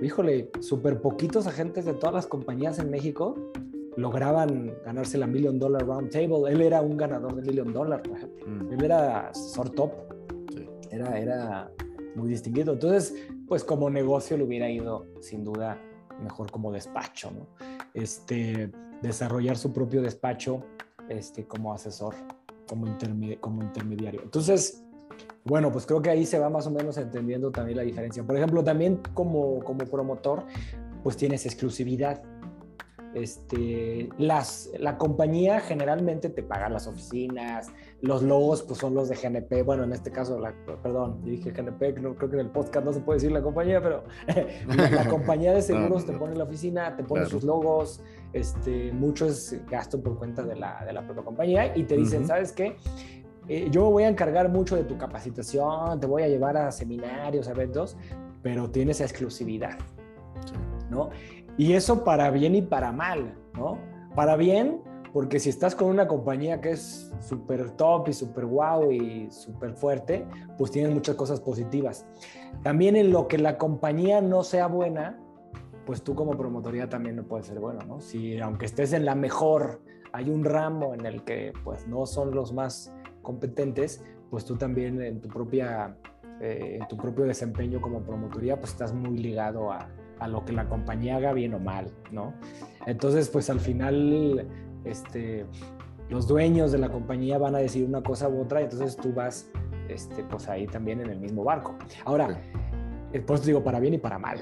[0.00, 3.34] híjole, súper poquitos agentes de todas las compañías en México
[3.96, 6.50] lograban ganarse la million dollar round table.
[6.50, 8.46] Él era un ganador de million dollar, por ejemplo.
[8.46, 8.72] Mm.
[8.72, 9.92] Él era asesor top.
[10.90, 11.70] Era, era
[12.14, 12.72] muy distinguido.
[12.72, 13.14] Entonces,
[13.48, 15.78] pues como negocio le hubiera ido sin duda
[16.22, 17.46] mejor como despacho, ¿no?
[17.92, 18.70] Este,
[19.02, 20.62] desarrollar su propio despacho
[21.08, 22.14] este, como asesor,
[22.68, 22.86] como,
[23.40, 24.22] como intermediario.
[24.22, 24.84] Entonces,
[25.44, 28.24] bueno, pues creo que ahí se va más o menos entendiendo también la diferencia.
[28.24, 30.44] Por ejemplo, también como, como promotor,
[31.02, 32.22] pues tienes exclusividad
[33.14, 39.16] este, las, la compañía generalmente te paga las oficinas, los logos pues son los de
[39.16, 42.92] GNP, bueno, en este caso, la, perdón, dije GNP, creo que en el podcast no
[42.92, 44.04] se puede decir la compañía, pero
[44.66, 49.60] la, compañía de seguros te pone la oficina, te pone sus logos, este, mucho es
[49.70, 52.76] gasto por cuenta de la, de la propia compañía y te dicen, ¿sabes qué?
[53.48, 56.72] Eh, yo me voy a encargar mucho de tu capacitación, te voy a llevar a
[56.72, 57.96] seminarios, eventos,
[58.42, 59.78] pero tienes exclusividad,
[60.90, 61.10] ¿no?
[61.56, 63.78] Y eso para bien y para mal, ¿no?
[64.14, 64.80] Para bien,
[65.12, 69.74] porque si estás con una compañía que es súper top y súper guau y súper
[69.74, 70.26] fuerte,
[70.58, 72.06] pues tienes muchas cosas positivas.
[72.64, 75.20] También en lo que la compañía no sea buena,
[75.86, 78.00] pues tú como promotoría también no puedes ser bueno, ¿no?
[78.00, 79.80] Si aunque estés en la mejor,
[80.12, 85.00] hay un ramo en el que pues no son los más competentes, pues tú también
[85.00, 85.96] en tu propia,
[86.40, 89.88] eh, en tu propio desempeño como promotoría, pues estás muy ligado a,
[90.24, 92.32] a lo que la compañía haga bien o mal, ¿no?
[92.86, 94.48] Entonces, pues al final,
[94.84, 95.44] este,
[96.08, 99.12] los dueños de la compañía van a decir una cosa u otra, y entonces tú
[99.12, 99.50] vas,
[99.88, 101.76] este, pues ahí también en el mismo barco.
[102.06, 102.40] Ahora,
[103.12, 103.18] sí.
[103.20, 104.40] por eso digo, para bien y para mal.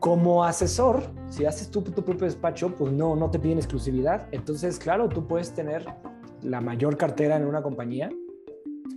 [0.00, 4.26] Como asesor, si haces tú tu propio despacho, pues no, no te piden exclusividad.
[4.32, 5.86] Entonces, claro, tú puedes tener
[6.42, 8.10] la mayor cartera en una compañía,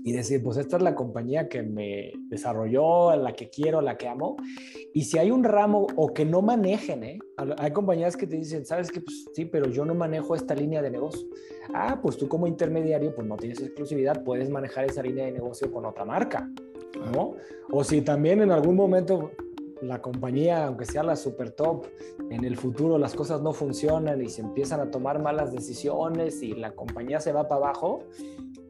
[0.03, 4.07] y decir, pues esta es la compañía que me desarrolló, la que quiero, la que
[4.07, 4.37] amo.
[4.93, 7.19] Y si hay un ramo o que no manejen, ¿eh?
[7.57, 10.81] hay compañías que te dicen, sabes que pues, sí, pero yo no manejo esta línea
[10.81, 11.27] de negocio.
[11.73, 15.71] Ah, pues tú como intermediario, pues no tienes exclusividad, puedes manejar esa línea de negocio
[15.71, 16.49] con otra marca,
[17.13, 17.35] ¿no?
[17.71, 19.31] O si también en algún momento
[19.83, 21.87] la compañía, aunque sea la super top,
[22.29, 26.53] en el futuro las cosas no funcionan y se empiezan a tomar malas decisiones y
[26.53, 28.03] la compañía se va para abajo,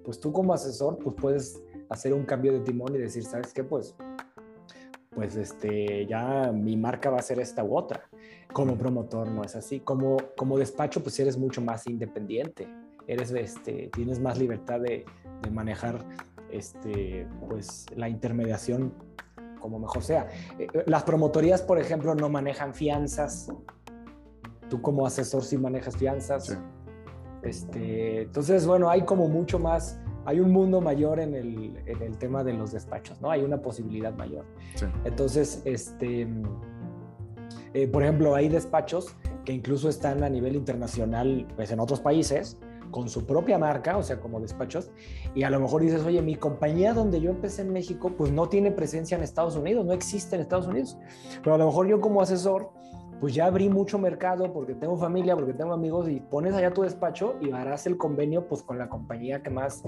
[0.03, 3.63] pues tú como asesor, pues puedes hacer un cambio de timón y decir, ¿sabes qué?
[3.63, 3.95] Pues,
[5.13, 8.03] pues este, ya mi marca va a ser esta u otra.
[8.51, 9.79] Como promotor no es así.
[9.79, 12.67] Como, como despacho, pues eres mucho más independiente.
[13.07, 15.05] Eres, este, tienes más libertad de,
[15.51, 16.05] manejar
[16.51, 18.93] este, pues, la intermediación
[19.59, 20.29] como mejor sea.
[20.57, 23.51] Eh, las promotorías, por ejemplo, no manejan fianzas.
[24.69, 26.45] Tú como asesor sí manejas fianzas.
[26.45, 26.55] Sí.
[27.43, 32.17] Este, entonces, bueno, hay como mucho más, hay un mundo mayor en el, en el
[32.17, 33.29] tema de los despachos, ¿no?
[33.29, 34.45] Hay una posibilidad mayor.
[34.75, 34.85] Sí.
[35.03, 36.27] Entonces, este,
[37.73, 42.57] eh, por ejemplo, hay despachos que incluso están a nivel internacional, pues en otros países,
[42.91, 44.91] con su propia marca, o sea, como despachos,
[45.35, 48.47] y a lo mejor dices, oye, mi compañía donde yo empecé en México, pues no
[48.47, 50.97] tiene presencia en Estados Unidos, no existe en Estados Unidos,
[51.43, 52.69] pero a lo mejor yo como asesor,
[53.23, 56.81] pues ya abrí mucho mercado porque tengo familia, porque tengo amigos y pones allá tu
[56.81, 59.81] despacho y harás el convenio pues con la compañía que más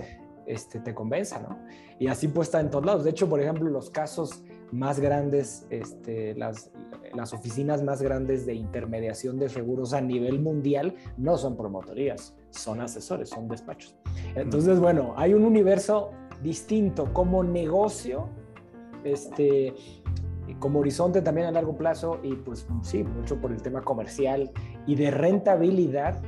[0.45, 1.59] este, te convenza, ¿no?
[1.99, 3.03] Y así pues está en todos lados.
[3.03, 6.71] De hecho, por ejemplo, los casos más grandes, este, las,
[7.13, 12.79] las oficinas más grandes de intermediación de seguros a nivel mundial no son promotorías, son
[12.79, 13.97] asesores, son despachos.
[14.35, 18.29] Entonces, bueno, hay un universo distinto como negocio,
[19.03, 19.73] este,
[20.59, 24.51] como horizonte también a largo plazo y pues sí, mucho por el tema comercial
[24.85, 26.21] y de rentabilidad,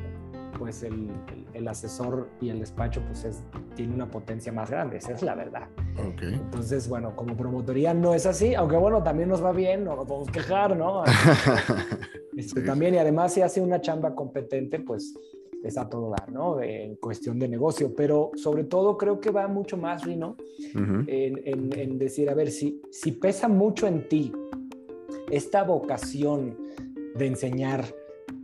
[0.57, 1.09] pues el,
[1.53, 3.43] el, asesor y el despacho pues es,
[3.75, 5.67] tiene una potencia más grande, esa es la verdad.
[6.13, 6.33] Okay.
[6.33, 10.07] Entonces, bueno, como promotoría no es así, aunque bueno, también nos va bien, no nos
[10.07, 11.03] podemos quejar, ¿no?
[12.35, 12.65] este, sí.
[12.65, 15.13] También y además si hace una chamba competente, pues
[15.63, 16.61] es a todo dar, ¿no?
[16.61, 20.37] En cuestión de negocio, pero sobre todo creo que va mucho más, Rino,
[20.75, 21.05] uh -huh.
[21.07, 24.31] en, en, en, decir, a ver, si, si pesa mucho en ti
[25.31, 26.57] esta vocación
[27.15, 27.85] de enseñar,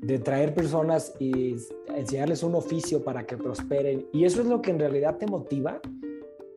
[0.01, 1.55] de traer personas y
[1.95, 5.79] enseñarles un oficio para que prosperen, y eso es lo que en realidad te motiva,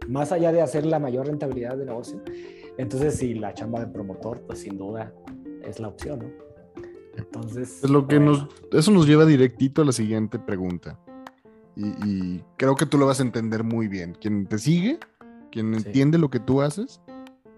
[0.08, 2.20] más allá de hacer la mayor rentabilidad de negocio,
[2.78, 5.12] entonces sí, la chamba de promotor, pues sin duda
[5.64, 6.45] es la opción, ¿no?
[7.16, 7.82] Entonces.
[7.82, 8.32] Es lo que bueno.
[8.32, 10.98] nos, eso nos lleva directito a la siguiente pregunta.
[11.74, 14.16] Y, y, creo que tú lo vas a entender muy bien.
[14.18, 14.98] Quien te sigue,
[15.50, 15.86] quien sí.
[15.86, 17.00] entiende lo que tú haces,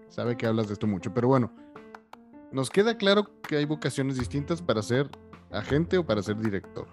[0.09, 1.13] sabe que hablas de esto mucho.
[1.13, 1.51] Pero bueno,
[2.51, 5.09] nos queda claro que hay vocaciones distintas para ser
[5.51, 6.87] agente o para ser director.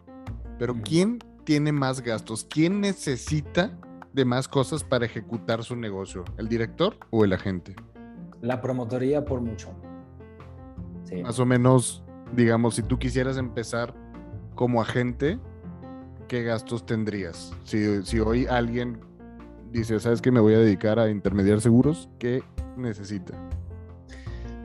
[0.59, 0.81] Pero mm.
[0.83, 2.47] ¿quién tiene más gastos?
[2.49, 3.79] ¿Quién necesita
[4.13, 6.25] de más cosas para ejecutar su negocio?
[6.37, 7.75] ¿El director o el agente?
[8.41, 9.69] La promotoría por mucho.
[11.05, 11.23] Sí.
[11.23, 12.03] Más o menos
[12.35, 13.95] digamos, si tú quisieras empezar
[14.55, 15.39] como agente,
[16.29, 17.55] ¿qué gastos tendrías?
[17.65, 19.01] Si, si hoy alguien
[19.71, 22.09] dice, ¿sabes que me voy a dedicar a intermediar seguros?
[22.19, 22.43] ¿Qué
[22.77, 23.35] necesita?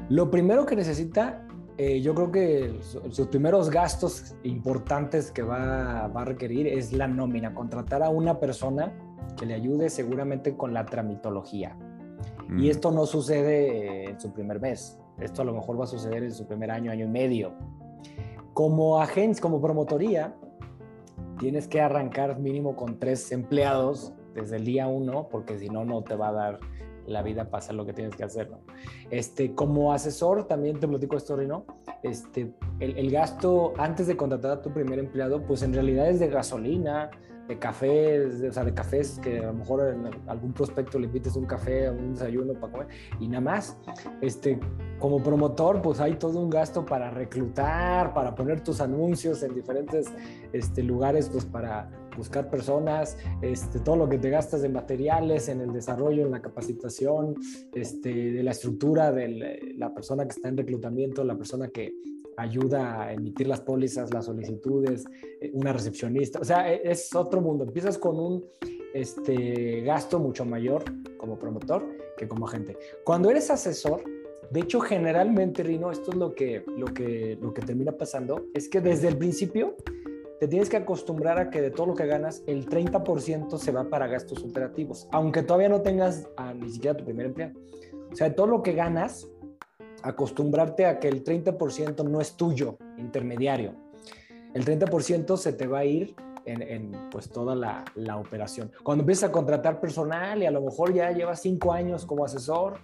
[0.10, 1.46] Lo primero que necesita
[1.84, 7.08] eh, yo creo que sus primeros gastos importantes que va, va, a requerir es la
[7.08, 8.94] nómina, contratar a una persona
[9.36, 11.76] que le ayude seguramente con la tramitología.
[12.50, 12.70] Y mm.
[12.70, 16.34] esto no sucede en su primer mes, esto a lo mejor va a suceder en
[16.34, 17.54] su primer año, año y medio.
[18.54, 20.36] Como agencia, como promotoría,
[21.40, 26.04] tienes que arrancar mínimo con tres empleados desde el día uno, porque si no, no
[26.04, 26.60] te va a dar
[27.06, 28.60] la vida para hacer lo que tienes que hacer, ¿no?
[29.10, 31.66] Este, como asesor, también te platico esto, ¿no?
[32.04, 36.20] Este, el, el, gasto antes de contratar a tu primer empleado, pues en realidad es
[36.20, 37.10] de gasolina,
[37.48, 41.36] de cafés, o sea, de cafés que a lo mejor en algún prospecto le invites
[41.36, 42.88] un café, un desayuno para comer
[43.20, 43.78] y nada más.
[44.22, 44.60] Este,
[45.00, 50.08] como promotor, pues hay todo un gasto para reclutar, para poner tus anuncios en diferentes
[50.54, 55.62] este, lugares, pues para buscar personas, este, todo lo que te gastas de materiales, en
[55.62, 57.36] el desarrollo, en la capacitación,
[57.74, 61.94] este, de la estructura de la persona que está en reclutamiento, la persona que
[62.38, 65.06] ayuda a emitir las pólizas, las solicitudes,
[65.40, 67.64] eh, una recepcionista, o sea, e, es otro mundo.
[67.64, 68.46] Empiezas con un
[68.94, 70.84] este, gasto mucho mayor
[71.18, 71.84] como promotor
[72.18, 72.78] que como agente.
[73.04, 74.04] Cuando eres asesor,
[74.52, 78.68] de hecho, generalmente, Rino, esto es lo que, lo que, lo que termina pasando, es
[78.68, 79.76] que desde el principio
[80.42, 83.86] te tienes que acostumbrar a que de todo lo que ganas, el 30% se va
[83.90, 86.28] para gastos operativos, aunque todavía no tengas
[86.60, 87.52] ni siquiera tu primer empleo.
[88.12, 89.30] O sea, de todo lo que ganas,
[90.04, 93.76] acostumbrarte a que el 30% no es tuyo, intermediario.
[94.54, 98.72] El 30% se te va a ir en, pues toda la, la, operación.
[98.84, 102.80] Cuando empiezas a contratar personal y a lo mejor ya llevas cinco años como asesor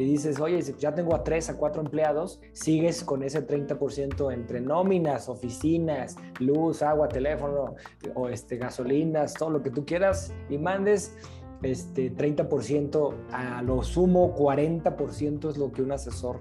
[0.00, 4.60] y dices, oye, ya tengo a tres, a cuatro empleados, sigues con ese 30% entre
[4.62, 7.74] nóminas, oficinas, luz, agua, teléfono,
[8.14, 11.14] o este, gasolinas, todo lo que tú quieras y mandes
[11.62, 16.40] este 30%, a lo sumo 40% es lo que un asesor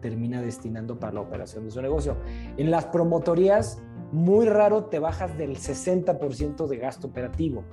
[0.00, 2.16] termina destinando para la operación de su negocio.
[2.56, 7.64] En las promotorías, muy raro te bajas del 60% de gasto operativo.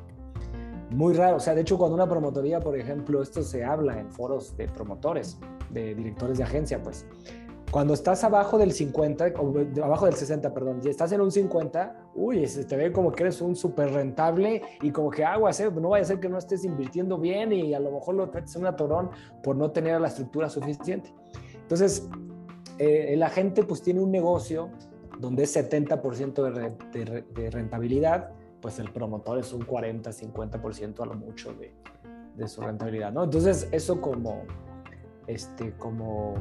[0.89, 1.37] Muy raro.
[1.37, 4.67] O sea, de hecho, cuando una promotoría, por ejemplo, esto se habla en foros de
[4.67, 5.39] promotores,
[5.71, 7.05] de directores de agencia, pues
[7.71, 12.04] cuando estás abajo del 50, o abajo del 60, perdón, y estás en un 50,
[12.15, 15.69] uy, se te ve como que eres un súper rentable y como que aguas, ¿eh?
[15.71, 18.55] no vaya a ser que no estés invirtiendo bien y a lo mejor lo trates
[18.55, 19.09] un atorón
[19.43, 21.13] por no tener la estructura suficiente.
[21.53, 22.07] Entonces,
[22.77, 24.69] eh, la gente pues tiene un negocio
[25.19, 26.51] donde es 70%
[26.91, 31.73] de, de, rentabilidad, pues el promotor es un 40, 50% a lo mucho de,
[32.35, 33.23] de su rentabilidad, ¿no?
[33.23, 34.43] Entonces, eso como,
[35.27, 36.35] este, como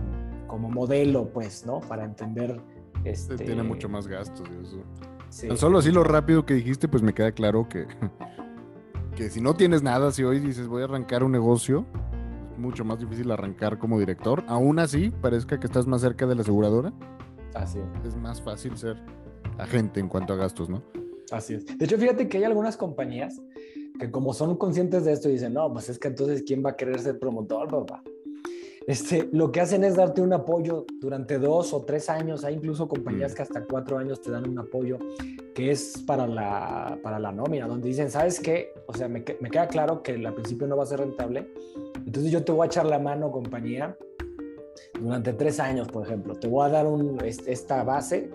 [0.46, 1.80] como modelo, pues, ¿no?
[1.80, 2.60] Para entender.
[3.04, 3.36] Este...
[3.36, 4.48] Tiene mucho más gastos.
[4.62, 4.84] Eso.
[5.56, 7.86] Solo así lo rápido que dijiste, pues me queda claro que,
[9.16, 11.86] que si no tienes nada, si hoy dices voy a arrancar un negocio,
[12.52, 14.44] es mucho más difícil arrancar como director.
[14.46, 16.92] Aún así, parezca que estás más cerca de la aseguradora.
[17.54, 18.16] Así es.
[18.16, 18.96] más fácil ser
[19.58, 20.82] agente en cuanto a gastos, ¿no?
[21.30, 21.66] Así es.
[21.66, 23.40] De hecho, fíjate que hay algunas compañías
[23.98, 26.76] que como son conscientes de esto dicen, no, pues es que entonces, ¿quién va a
[26.76, 28.02] querer ser promotor, papá?
[28.86, 32.44] Este, lo que hacen es darte un apoyo durante dos o tres años.
[32.44, 33.34] Hay incluso compañías mm.
[33.34, 34.98] que hasta cuatro años te dan un apoyo
[35.54, 38.72] que es para la, para la nómina, donde dicen, ¿sabes qué?
[38.86, 41.52] O sea, me, me queda claro que al principio no va a ser rentable.
[42.04, 43.96] Entonces yo te voy a echar la mano, compañía,
[45.00, 46.34] durante tres años, por ejemplo.
[46.34, 48.30] Te voy a dar un, esta base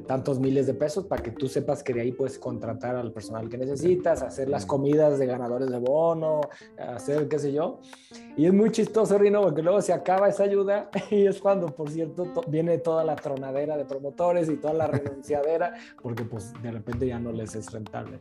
[0.00, 3.48] tantos miles de pesos para que tú sepas que de ahí puedes contratar al personal
[3.48, 6.40] que necesitas, hacer las comidas de ganadores de bono,
[6.78, 7.80] hacer qué sé yo.
[8.36, 11.90] Y es muy chistoso, Rino, porque luego se acaba esa ayuda y es cuando, por
[11.90, 17.06] cierto, viene toda la tronadera de promotores y toda la renunciadera, porque pues de repente
[17.06, 18.18] ya no les es rentable.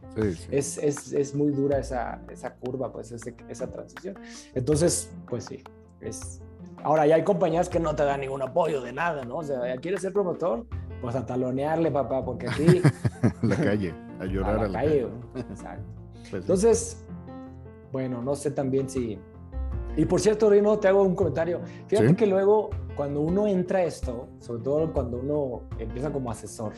[0.50, 4.16] Es, es, es, muy dura esa, esa curva, pues esa transición.
[4.54, 5.64] Entonces, pues sí,
[6.02, 6.42] es...
[6.84, 9.38] Ahora, ya hay compañías que no te dan ningún apoyo de nada, ¿no?
[9.38, 10.66] O sea, ¿quieres ser promotor?
[11.02, 12.82] Pues a talonearle, papá, porque aquí...
[13.42, 15.08] la calle, a llorar a la, calle.
[15.36, 15.84] Exacto.
[16.30, 17.04] Pues Entonces,
[17.92, 19.20] bueno, no sé también si...
[19.98, 21.62] Y por cierto, Rino, te hago un comentario.
[21.88, 26.74] Fíjate que luego, cuando uno entra a esto, sobre todo cuando uno empieza como asesor,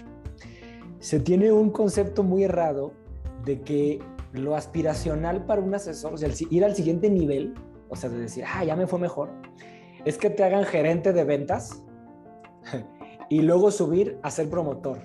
[0.99, 2.93] se tiene un concepto muy errado
[3.43, 3.99] de que
[4.31, 7.53] lo aspiracional para un asesor, o sea, ir al siguiente nivel,
[7.89, 9.29] o sea, de decir, ah, ya me fue mejor,
[10.05, 11.83] es que te hagan gerente de ventas
[13.29, 14.99] y luego subir a ser promotor.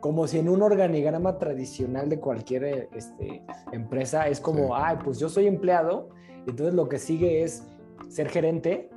[0.00, 5.28] Como si en un organigrama tradicional de cualquier este, empresa es como, ay, pues yo
[5.28, 6.08] soy empleado,
[6.46, 7.62] entonces lo que sigue es
[8.08, 8.90] ser gerente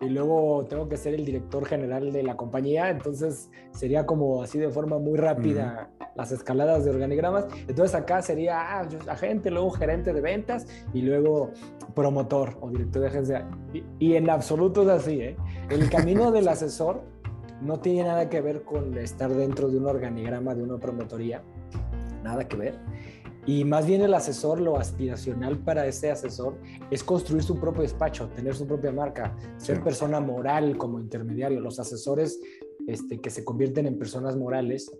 [0.00, 4.58] y luego tengo que ser el director general de la compañía, entonces sería como así
[4.58, 7.46] de forma muy rápida las escaladas de organigramas.
[7.66, 11.50] Entonces acá sería ah, agente, luego gerente de ventas y luego
[11.94, 13.48] promotor o director de agencia.
[13.72, 15.36] Y, y en absoluto es así, ¿eh?
[15.70, 17.02] El camino del asesor
[17.62, 21.42] no tiene nada que ver con estar dentro de un organigrama de una promotoría,
[22.22, 22.78] nada que ver.
[23.46, 26.56] Y más bien el asesor, lo aspiracional para ese asesor
[26.90, 31.60] es construir su propio despacho, tener su propia marca, ser persona moral como intermediario.
[31.60, 32.40] Los asesores
[32.86, 34.90] este, que se convierten en personas morales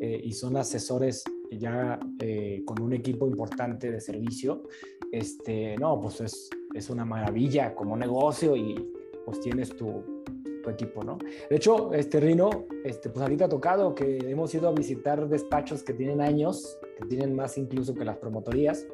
[0.00, 4.64] eh, y son asesores ya eh, con un equipo importante de servicio,
[5.12, 8.92] este, no, pues es, es una maravilla como negocio y
[9.24, 10.24] pues tienes tu,
[10.66, 11.18] tu equipo, ¿no?
[11.48, 15.82] De hecho, este Rino, este, pues ahorita ha tocado que hemos ido a visitar despachos
[15.82, 18.86] que tienen años, que tienen más incluso que las promotorías,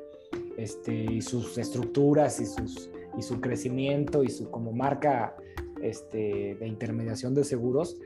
[0.57, 5.37] este, y sus estructuras y, sus, y su crecimiento y su como marca
[5.83, 7.97] este, de intermediación de seguros,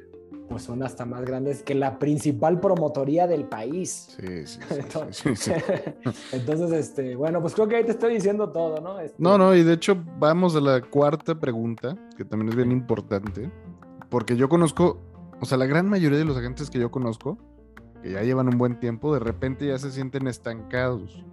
[0.48, 4.16] pues son hasta más grandes que la principal promotoría del país.
[4.20, 4.60] Sí, sí.
[6.32, 9.00] Entonces, este, bueno, pues creo que ahí te estoy diciendo todo, ¿no?
[9.00, 12.72] Este no, no, y de hecho vamos a la cuarta pregunta, que también es bien
[12.72, 13.50] importante,
[14.08, 15.00] porque yo conozco,
[15.40, 17.38] o sea, la gran mayoría de los agentes que yo conozco,
[18.02, 21.24] que ya llevan un buen tiempo, de repente ya se sienten estancados,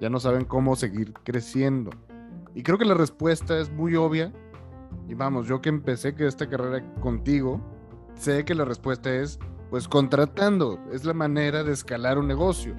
[0.00, 1.90] ya no saben cómo seguir creciendo.
[2.54, 4.32] Y creo que la respuesta es muy obvia.
[5.08, 7.60] Y vamos, yo que empecé que esta carrera contigo,
[8.20, 9.38] sé que la respuesta es,
[9.70, 12.74] pues contratando, es la manera de escalar un negocio,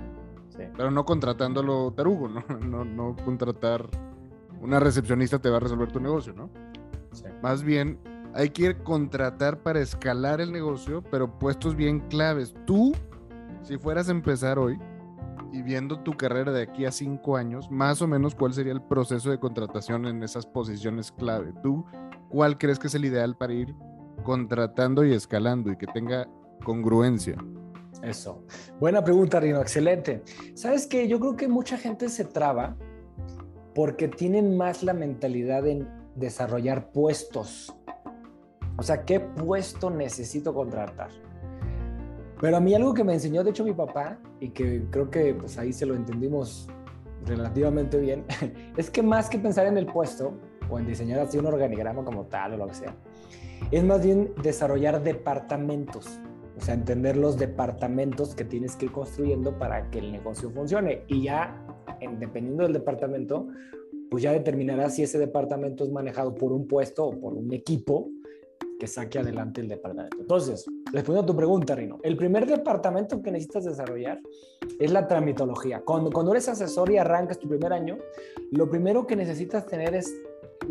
[0.77, 2.43] pero no contratándolo tarugo, ¿no?
[2.61, 2.85] ¿no?
[2.85, 3.89] No contratar
[4.61, 6.49] una recepcionista te va a resolver tu negocio, ¿no?
[7.41, 7.97] Más bien,
[8.35, 12.53] hay que ir contratar para escalar el negocio, pero puestos bien claves.
[12.65, 12.93] Tú,
[13.63, 14.77] si fueras a empezar hoy
[15.51, 18.83] y viendo tu carrera de aquí a cinco años, más o menos cuál sería el
[18.83, 21.51] proceso de contratación en esas posiciones clave.
[21.63, 21.83] ¿Tú
[22.29, 23.75] cuál crees que es el ideal para ir
[24.23, 26.27] contratando y escalando y que tenga
[26.63, 27.35] congruencia?
[28.03, 28.43] Eso.
[28.79, 29.61] Buena pregunta, Rino.
[29.61, 30.23] Excelente.
[30.55, 31.07] ¿Sabes qué?
[31.07, 32.75] Yo creo que mucha gente se traba
[33.75, 37.73] porque tienen más la mentalidad en desarrollar puestos.
[38.77, 41.09] O sea, ¿qué puesto necesito contratar?
[42.39, 45.35] Pero a mí algo que me enseñó, de hecho, mi papá, y que creo que
[45.35, 46.67] pues ahí se lo entendimos
[47.25, 48.25] relativamente bien,
[48.77, 50.33] es que más que pensar en el puesto
[50.67, 52.95] o en diseñar así un organigrama como tal o lo que sea,
[53.69, 56.19] es más bien desarrollar departamentos,
[56.57, 61.03] o sea, entender los departamentos que tienes que ir construyendo para que el negocio funcione.
[61.07, 61.65] Y ya,
[62.19, 63.47] dependiendo del departamento,
[64.09, 68.09] pues ya determinarás si ese departamento es manejado por un puesto o por un equipo
[68.77, 70.17] que saque adelante el departamento.
[70.19, 74.19] Entonces, respondiendo a tu pregunta, Rino, el primer departamento que necesitas desarrollar
[74.79, 75.81] es la tramitología.
[75.85, 77.99] Cuando, cuando eres asesor y arrancas tu primer año,
[78.51, 80.11] lo primero que necesitas tener es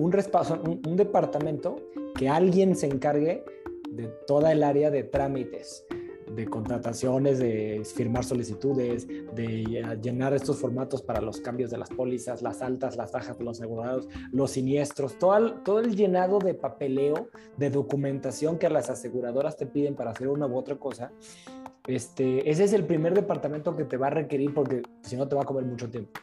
[0.01, 1.77] un, un, departamento
[2.17, 3.45] que alguien se encargue
[3.91, 5.87] de toda el área de trámites,
[6.35, 12.43] de contrataciones, de firmar solicitudes, de llenar estos formatos para los cambios de las pólizas,
[12.43, 16.55] las altas, las bajas de los asegurados, los siniestros, todo el, todo el llenado de
[16.55, 21.11] papeleo, de documentación que las aseguradoras te piden para hacer una u otra cosa.
[21.87, 25.35] Este, ese es el primer departamento que te va a requerir porque si no te
[25.35, 26.21] va a comer mucho tiempo.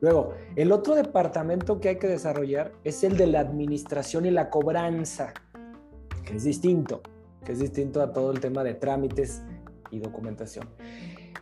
[0.00, 4.48] Luego, el otro departamento que hay que desarrollar es el de la administración y la
[4.48, 5.34] cobranza,
[6.24, 7.02] que es distinto,
[7.44, 9.42] que es distinto a todo el tema de trámites
[9.90, 10.68] y documentación.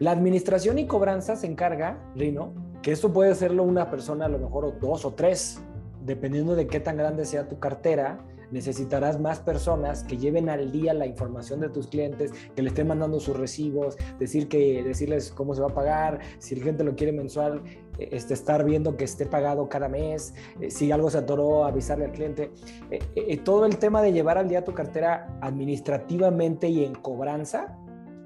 [0.00, 2.52] La administración y cobranza se encarga, Rino,
[2.82, 5.60] que esto puede hacerlo una persona a lo mejor o dos o tres,
[6.04, 8.18] dependiendo de qué tan grande sea tu cartera,
[8.50, 12.88] necesitarás más personas que lleven al día la información de tus clientes, que le estén
[12.88, 16.94] mandando sus recibos, decir que, decirles cómo se va a pagar, si el cliente lo
[16.96, 17.62] quiere mensual,
[17.98, 22.12] este, estar viendo que esté pagado cada mes, eh, si algo se atoró, avisarle al
[22.12, 22.52] cliente.
[22.90, 27.76] Eh, eh, todo el tema de llevar al día tu cartera administrativamente y en cobranza,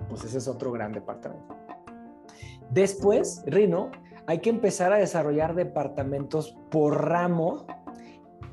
[0.09, 1.57] pues ese es otro gran departamento.
[2.71, 3.91] Después, Rino,
[4.27, 7.67] hay que empezar a desarrollar departamentos por ramo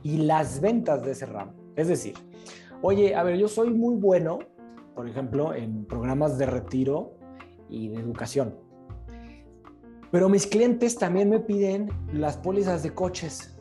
[0.04, 1.59] y las ventas de ese ramo.
[1.80, 2.16] Es decir,
[2.82, 4.40] oye, a ver, yo soy muy bueno,
[4.96, 7.14] por ejemplo, en programas de retiro
[7.70, 8.70] y de educación
[10.12, 13.56] pero mis clientes también me piden las pólizas de coches.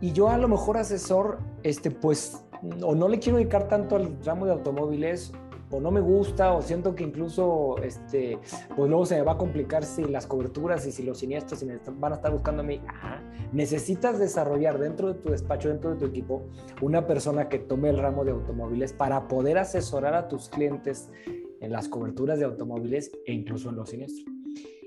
[0.00, 2.44] Y yo a lo mejor asesor, este, pues,
[2.82, 5.32] o no le quiero dedicar tanto al ramo de automóviles,
[5.70, 8.38] o no me gusta, o siento que incluso, este,
[8.76, 11.64] pues luego se me va a complicar si las coberturas y si los siniestros
[11.98, 12.80] van a estar buscando a mí.
[13.52, 16.46] necesitas desarrollar dentro de tu despacho, dentro de tu equipo,
[16.82, 21.10] una persona que tome el ramo de automóviles para poder asesorar a tus clientes
[21.60, 24.26] en las coberturas de automóviles e incluso en los siniestros.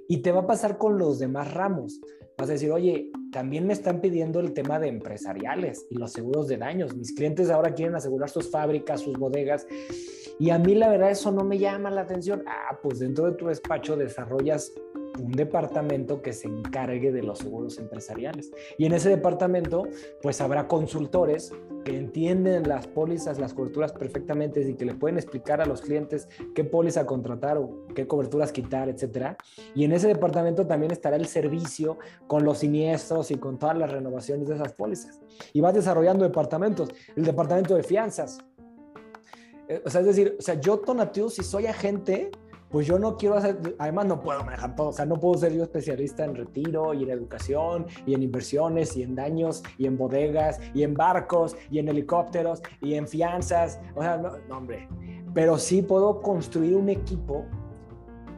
[0.08, 2.02] Y te va a pasar con los demás ramos.
[2.40, 6.48] Vas a decir, oye, también me están pidiendo el tema de empresariales y los seguros
[6.48, 6.96] de daños.
[6.96, 9.68] Mis clientes ahora quieren asegurar sus fábricas, sus bodegas.
[10.40, 12.46] Y a mí la verdad eso no me llama la atención.
[12.48, 14.72] Ah, pues dentro de tu despacho desarrollas
[15.18, 18.52] un departamento que se encargue de los seguros empresariales.
[18.78, 19.88] Y en ese departamento,
[20.22, 21.52] pues habrá consultores
[21.84, 26.28] que entienden las pólizas, las coberturas perfectamente y que le pueden explicar a los clientes
[26.54, 29.38] qué póliza contratar o qué coberturas quitar, etcétera.
[29.76, 31.98] Y en ese departamento también estará el servicio
[32.28, 35.22] con los siniestros y con todas las renovaciones de esas pólizas.
[35.54, 38.40] Y vas desarrollando departamentos, el departamento de fianzas.
[39.68, 42.32] Eh, o sea, es decir, o sea, yo Tonatiuh, si soy agente,
[42.70, 45.54] pues yo no quiero hacer, además no puedo manejar todo, o sea, no puedo ser
[45.54, 49.98] yo especialista en retiro y en educación y en inversiones y en daños y en
[49.98, 54.88] bodegas y en barcos y en helicópteros y en fianzas, o sea, no, hombre,
[55.34, 57.46] pero sí puedo construir un equipo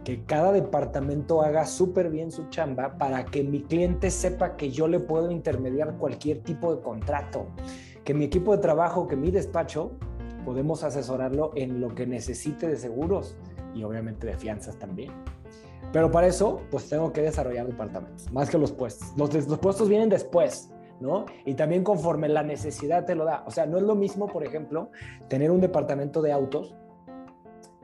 [0.04, 4.88] que cada departamento haga súper bien su chamba para que mi cliente sepa que yo
[4.88, 7.46] le puedo intermediar cualquier tipo de contrato,
[8.04, 9.92] que mi equipo de trabajo, que mi despacho,
[10.44, 13.38] podemos asesorarlo en lo que necesite de seguros
[13.74, 15.12] y obviamente de fianzas también.
[15.92, 19.10] Pero para eso, pues tengo que desarrollar departamentos, más que los puestos.
[19.18, 21.26] Los, los puestos vienen después, ¿no?
[21.46, 23.44] Y también conforme la necesidad te lo da.
[23.48, 24.92] O sea, no es lo mismo, por ejemplo,
[25.28, 26.76] tener un departamento de autos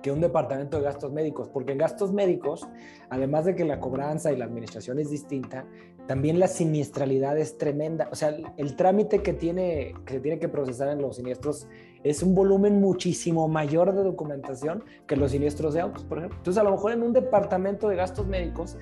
[0.02, 2.68] que un departamento de gastos médicos, porque en gastos médicos,
[3.10, 5.66] además de que la cobranza y la administración es distinta,
[6.08, 8.08] también la siniestralidad es tremenda.
[8.12, 11.68] O sea, el, trámite que, tiene, que se tiene que procesar en los siniestros
[12.04, 16.38] es un volumen muchísimo mayor de documentación que los siniestros de autos, por ejemplo.
[16.38, 18.78] Entonces, a lo mejor en un departamento de gastos médicos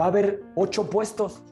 [0.00, 1.42] va a haber ocho puestos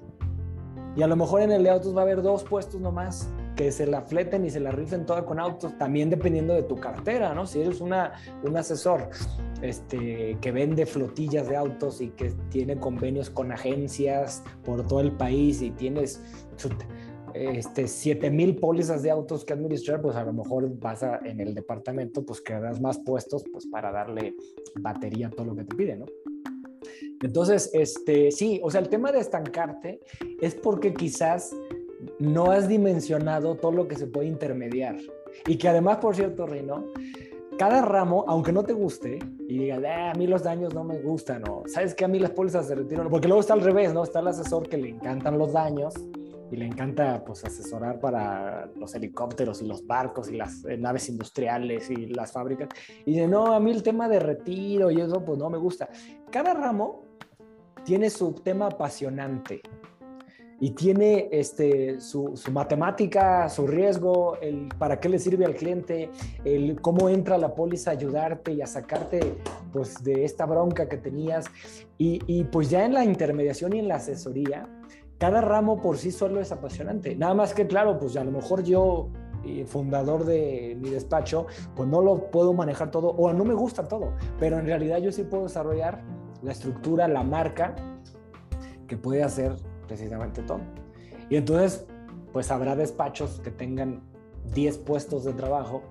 [0.96, 3.70] y a lo mejor en el de autos va a haber dos puestos nomás que
[3.70, 7.34] se la fleten y se la rifen toda con autos, también dependiendo de tu cartera,
[7.34, 7.46] ¿no?
[7.46, 9.10] Si eres una, un asesor
[9.60, 15.12] este, que vende flotillas de autos y que tiene convenios con agencias por todo el
[15.12, 16.22] país y tienes
[17.34, 21.40] este, 7 mil pólizas de autos que administrar, pues a lo mejor vas a, en
[21.40, 24.34] el departamento, pues das más puestos pues para darle
[24.80, 26.06] batería a todo lo que te pide, ¿no?
[27.22, 30.00] Entonces, este, sí, o sea, el tema de estancarte
[30.40, 31.54] es porque quizás
[32.18, 34.96] no has dimensionado todo lo que se puede intermediar.
[35.46, 36.86] Y que además, por cierto, Reino,
[37.58, 40.98] cada ramo, aunque no te guste y digas, ah, a mí los daños no me
[41.00, 43.92] gustan, o sabes que a mí las pólizas de retiro, porque luego está al revés,
[43.92, 44.02] ¿no?
[44.02, 45.92] Está el asesor que le encantan los daños
[46.50, 51.08] y le encanta pues asesorar para los helicópteros y los barcos y las eh, naves
[51.08, 52.68] industriales y las fábricas.
[53.06, 55.88] Y dice, no, a mí el tema de retiro y eso pues no me gusta.
[56.30, 57.04] Cada ramo
[57.84, 59.62] tiene su tema apasionante
[60.62, 66.10] y tiene este, su, su, matemática, su riesgo, el para qué le sirve al cliente,
[66.44, 69.36] el cómo entra la póliza a ayudarte y a sacarte
[69.72, 71.46] pues, de esta bronca que tenías.
[71.96, 74.68] Y, y pues ya en la intermediación y en la asesoría,
[75.20, 77.14] cada ramo por sí solo es apasionante.
[77.14, 79.10] Nada más que, claro, pues a lo mejor yo,
[79.44, 81.46] eh, fundador de mi despacho,
[81.76, 85.12] pues no lo puedo manejar todo o no me gusta todo, pero en realidad yo
[85.12, 86.02] sí puedo desarrollar
[86.42, 87.76] la estructura, la marca
[88.88, 89.56] que puede hacer
[89.86, 90.60] precisamente todo.
[91.28, 91.86] Y entonces,
[92.32, 94.00] pues habrá despachos que tengan
[94.54, 95.82] 10 puestos de trabajo.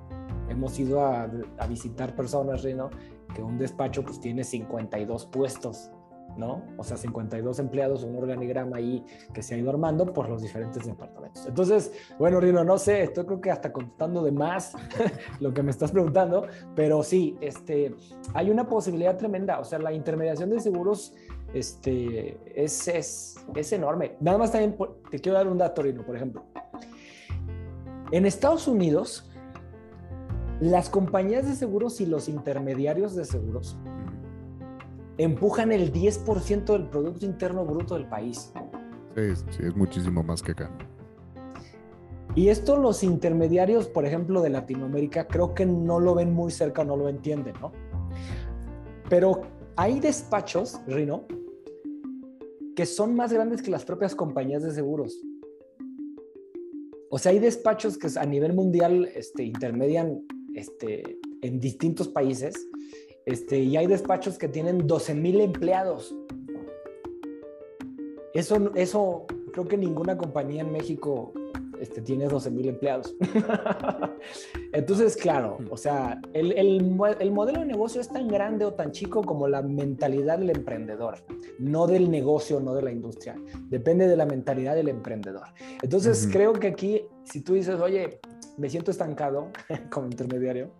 [0.50, 1.30] Hemos ido a,
[1.70, 2.90] visitar personas, ¿no?
[3.36, 5.92] que un despacho pues tiene 52 puestos
[6.40, 6.64] ¿no?
[6.78, 10.86] O sea, 52 empleados, un organigrama ahí que se ha ido armando por los diferentes
[10.86, 11.46] departamentos.
[11.46, 14.74] Entonces, bueno, Rino, no sé, estoy creo que hasta contando de más
[15.40, 17.94] lo que me estás preguntando, pero sí, este,
[18.34, 21.14] hay una posibilidad tremenda, o sea, la intermediación de seguros
[21.54, 24.16] este, es, es, es enorme.
[24.20, 24.78] Nada más también
[25.12, 26.44] te quiero dar un dato, Rino, por ejemplo.
[28.12, 29.30] En Estados Unidos,
[30.60, 33.78] las compañías de seguros y los intermediarios de seguros
[35.20, 38.54] empujan el 10% del Producto Interno Bruto del país.
[39.16, 40.72] Sí, sí, es muchísimo más que acá.
[42.36, 46.86] Y esto los intermediarios, por ejemplo, de Latinoamérica, creo que no lo ven muy cerca,
[46.86, 47.74] no lo entienden, ¿no?
[49.10, 49.42] Pero
[49.76, 51.26] hay despachos, Rino,
[52.76, 55.20] que son más grandes que las propias compañías de seguros.
[57.10, 60.22] O sea, hay despachos que a nivel mundial este, intermedian
[60.54, 62.56] este, en distintos países
[63.30, 66.16] este, y hay despachos que tienen 12 mil empleados.
[68.34, 71.32] Eso, eso creo que ninguna compañía en México
[71.80, 73.16] este, tiene 12 mil empleados.
[74.74, 76.82] Entonces, claro, o sea, el, el,
[77.32, 81.20] modelo de negocio es tan grande o tan chico como la mentalidad del emprendedor,
[81.60, 83.36] no del negocio, no de la industria.
[83.70, 85.48] Depende de la mentalidad del emprendedor.
[85.84, 88.20] Entonces, creo que aquí, si tú dices, oye,
[88.58, 89.52] me siento estancado
[89.92, 90.72] como intermediario,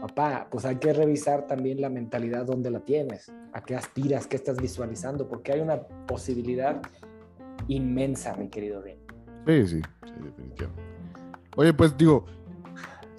[0.00, 4.36] papá, pues hay que revisar también la mentalidad donde la tienes, a qué aspiras, qué
[4.36, 6.80] estás visualizando, porque hay una posibilidad
[7.68, 8.98] inmensa, mi querido Ben.
[9.46, 10.82] Sí, sí, sí, definitivamente.
[11.56, 12.24] Oye, pues digo,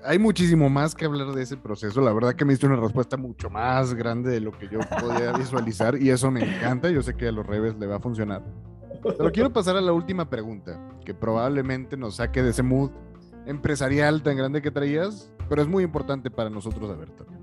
[0.03, 2.01] hay muchísimo más que hablar de ese proceso.
[2.01, 5.33] La verdad que me diste una respuesta mucho más grande de lo que yo podía
[5.37, 6.89] visualizar y eso me encanta.
[6.89, 8.43] Yo sé que a los revés le va a funcionar.
[9.03, 12.91] Pero quiero pasar a la última pregunta, que probablemente nos saque de ese mood
[13.45, 17.41] empresarial tan grande que traías, pero es muy importante para nosotros saber también.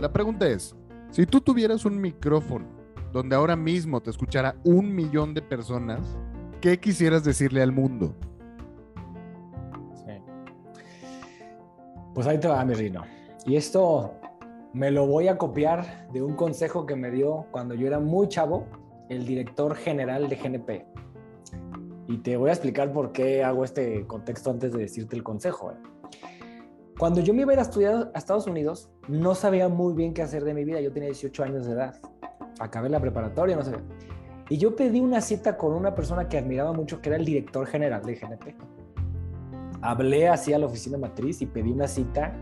[0.00, 0.74] La pregunta es,
[1.10, 2.66] si tú tuvieras un micrófono
[3.12, 6.18] donde ahora mismo te escuchara un millón de personas,
[6.60, 8.14] ¿qué quisieras decirle al mundo?
[12.16, 13.02] Pues ahí te va, mi Rino.
[13.44, 14.14] Y esto
[14.72, 18.28] me lo voy a copiar de un consejo que me dio cuando yo era muy
[18.28, 18.66] chavo
[19.10, 20.86] el director general de GNP.
[22.08, 25.72] Y te voy a explicar por qué hago este contexto antes de decirte el consejo.
[25.72, 25.74] ¿eh?
[26.98, 30.14] Cuando yo me iba a ir a estudiar a Estados Unidos, no sabía muy bien
[30.14, 30.80] qué hacer de mi vida.
[30.80, 31.96] Yo tenía 18 años de edad.
[32.58, 33.72] Acabé la preparatoria, no sé.
[34.48, 37.66] Y yo pedí una cita con una persona que admiraba mucho, que era el director
[37.66, 38.76] general de GNP
[39.86, 42.34] hablé así a la oficina matriz y pedí una cita.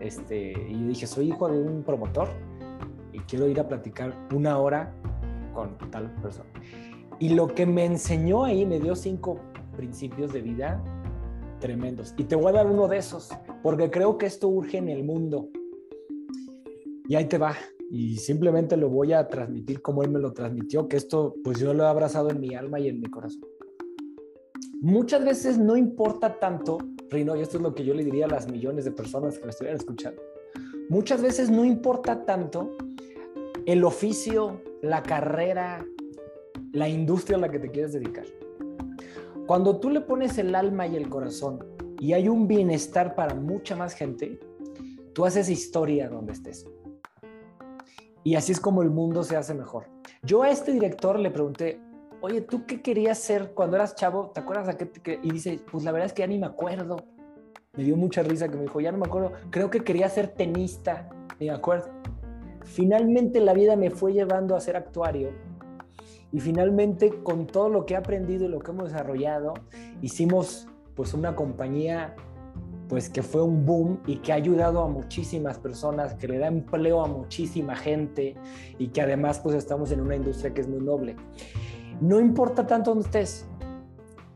[0.00, 2.28] Este, y dije, soy hijo de un promotor
[3.12, 4.92] y quiero ir a platicar una hora
[5.52, 6.48] con tal persona.
[7.18, 9.38] Y lo que me enseñó ahí me dio cinco
[9.76, 10.82] principios de vida
[11.64, 12.14] tremendos.
[12.18, 13.30] Y te voy a dar uno de esos,
[13.62, 15.48] porque creo que esto urge en el mundo.
[17.08, 17.56] Y ahí te va.
[17.90, 21.72] Y simplemente lo voy a transmitir como él me lo transmitió, que esto pues yo
[21.72, 23.42] lo he abrazado en mi alma y en mi corazón
[24.84, 26.76] muchas veces no importa tanto,
[27.08, 29.44] Rino, y esto es lo que yo le diría a las millones de personas que
[29.44, 30.20] me estuvieran escuchando,
[30.90, 32.76] muchas veces no importa tanto
[33.64, 35.86] el oficio, la carrera,
[36.72, 38.26] la industria a la que te quieres dedicar.
[39.46, 41.62] Cuando tú le pones el alma y el corazón
[42.00, 44.40] y hay un bienestar para mucha más gente,
[45.12, 46.66] tú haces historia donde estés.
[48.22, 49.84] Y así es como el mundo se hace mejor.
[50.22, 51.78] Yo a este director le pregunté,
[52.22, 54.30] oye, ¿tú qué querías ser cuando eras chavo?
[54.30, 55.20] ¿Te acuerdas qué?
[55.22, 56.96] Y dice, pues la verdad es que ya ni me acuerdo.
[57.76, 60.28] Me dio mucha risa que me dijo, ya no me acuerdo, creo que quería ser
[60.28, 61.90] tenista, ni me acuerdo.
[62.62, 65.32] Finalmente la vida me fue llevando a ser actuario
[66.34, 69.54] y finalmente con todo lo que he aprendido y lo que hemos desarrollado,
[70.02, 70.66] hicimos
[70.96, 72.16] pues una compañía
[72.88, 76.48] pues que fue un boom y que ha ayudado a muchísimas personas, que le da
[76.48, 78.34] empleo a muchísima gente
[78.78, 81.14] y que además pues estamos en una industria que es muy noble.
[82.00, 83.46] No importa tanto dónde estés,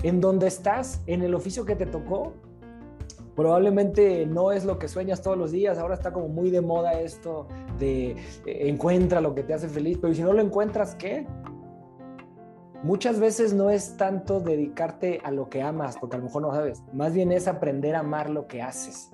[0.05, 2.32] en donde estás, en el oficio que te tocó,
[3.34, 5.78] probablemente no es lo que sueñas todos los días.
[5.78, 7.49] Ahora está como muy de moda esto
[7.80, 8.16] de eh,
[8.68, 11.26] encuentra lo que te hace feliz, pero si no lo encuentras, ¿qué?
[12.85, 16.53] Muchas veces no es tanto dedicarte a lo que amas, porque a lo mejor no
[16.53, 19.11] sabes, más bien es aprender a amar lo que haces.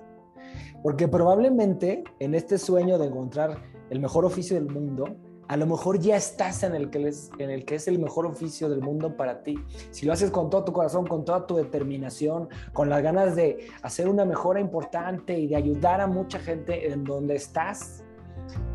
[0.83, 3.57] Porque probablemente en este sueño de encontrar
[3.89, 5.15] el mejor oficio del mundo,
[5.47, 9.17] a lo mejor ya estás en el, que es, el el mejor oficio del mundo
[9.17, 9.57] para ti.
[9.89, 13.67] Si lo haces con todo tu corazón, con toda tu determinación, con las ganas de
[13.81, 18.03] hacer una mejora importante y de ayudar a mucha gente en donde estás,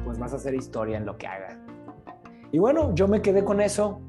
[0.05, 1.59] pues vas a hacer historia en lo que hagas.
[2.51, 4.01] Y bueno, yo me quedé con eso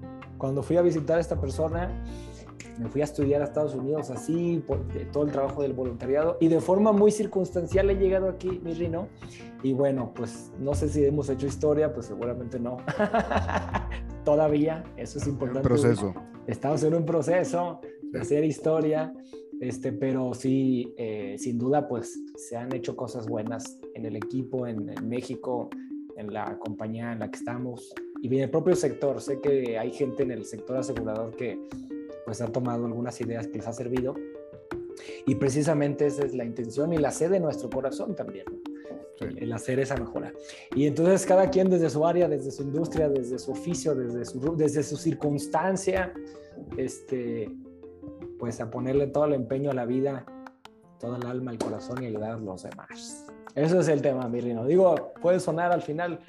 [0.42, 2.04] cuando fui a visitar a esta persona
[2.80, 4.80] me fui a estudiar a Estados Unidos así, por
[5.12, 9.08] todo el trabajo del voluntariado y de forma muy circunstancial he llegado aquí, mi Rino.
[9.62, 12.78] Y bueno, pues no sé si hemos hecho historia, pues seguramente no.
[14.26, 15.60] Todavía, eso es importante.
[15.60, 16.14] Un proceso.
[16.48, 19.14] Estamos en un proceso de hacer historia,
[19.60, 24.66] este, pero sí, eh, sin duda, pues se han hecho cosas buenas en el equipo,
[24.66, 25.70] en, en México,
[26.18, 29.20] en la compañía en la que estamos y en el propio sector.
[29.22, 31.60] Sé que hay gente en el sector asegurador que
[32.26, 34.16] pues ha tomado algunas ideas que les ha servido.
[35.26, 38.46] Y precisamente esa es la intención y la sede de nuestro corazón también,
[39.20, 40.32] el hacer esa mejora.
[40.76, 44.56] Y entonces cada quien desde su área, desde su industria, desde su oficio, desde su,
[44.56, 46.14] desde su circunstancia,
[46.78, 47.50] este,
[48.38, 50.26] pues a ponerle todo el empeño a la vida,
[51.00, 53.26] toda el alma, el corazón y ayudar a los demás.
[53.56, 54.66] Eso es el tema, Mirrino.
[54.66, 56.20] Digo, puede sonar al final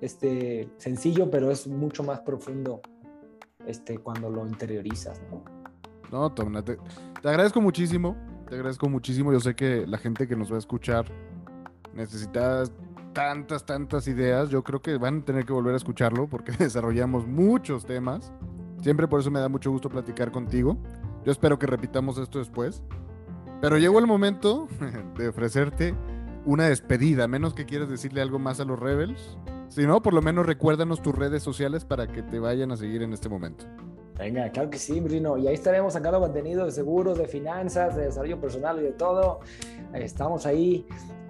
[0.00, 2.80] este, sencillo, pero es mucho más profundo
[3.66, 5.44] este, cuando lo interiorizas, ¿no?
[6.10, 6.78] No, te,
[7.22, 8.16] agradezco muchísimo,
[8.48, 9.32] te agradezco muchísimo.
[9.32, 11.06] Yo sé que la gente que nos va a escuchar
[11.94, 12.64] necesita
[13.12, 14.50] tantas, tantas ideas.
[14.50, 18.32] Yo creo que van a tener que volver a escucharlo porque desarrollamos muchos temas.
[18.82, 20.76] Siempre por eso me da mucho gusto platicar contigo.
[21.24, 22.82] Yo espero que repitamos esto después.
[23.60, 24.66] Pero llegó el momento
[25.16, 25.94] de ofrecerte
[26.44, 29.38] una despedida, menos que quieras decirle algo más a los Rebels.
[29.68, 33.02] Si no, por lo menos recuérdanos tus redes sociales para que te vayan a seguir
[33.02, 33.64] en este momento.
[34.18, 35.38] Venga, claro que sí, Brino.
[35.38, 39.40] Y ahí estaremos sacando contenido de seguros, de finanzas, de desarrollo personal y de todo.
[39.94, 40.86] Estamos ahí,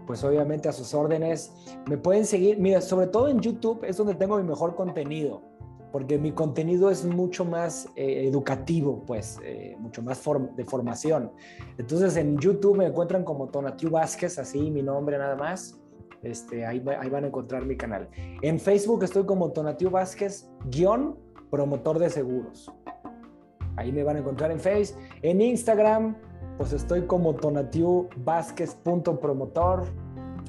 [0.07, 1.53] pues obviamente a sus órdenes.
[1.87, 5.50] Me pueden seguir, mira, sobre todo en YouTube es donde tengo mi mejor contenido.
[5.93, 10.23] Porque mi contenido es mucho más eh, educativo, pues, eh, mucho más
[10.57, 11.33] de formación.
[11.79, 15.77] Entonces en YouTube me encuentran como Tonatiu Vázquez, así mi nombre nada más.
[16.23, 18.09] Este, ahí, ahí van a encontrar mi canal.
[18.43, 21.19] En Facebook estoy como Tonatiu Vázquez, guion,
[21.51, 22.71] promotor de seguros.
[23.77, 24.95] Ahí me van a encontrar en Face.
[25.23, 26.15] En Instagram,
[26.59, 29.87] pues estoy como Tonatiu Vázquez.promotor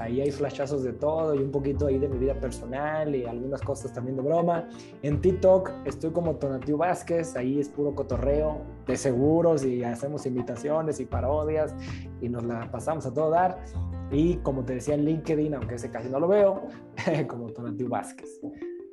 [0.02, 3.62] Ahí hay flashazos de todo y un poquito ahí de mi vida personal y algunas
[3.62, 4.68] cosas también de broma.
[5.04, 10.99] En TikTok estoy como Tonatiu Vázquez, ahí es puro cotorreo de seguros y hacemos invitaciones
[10.99, 11.76] y parodias
[12.20, 13.64] y nos la pasamos a todo dar.
[14.12, 16.64] Y como te decía en LinkedIn, aunque ese casi no lo veo,
[17.28, 18.41] como Tonatiu Vázquez.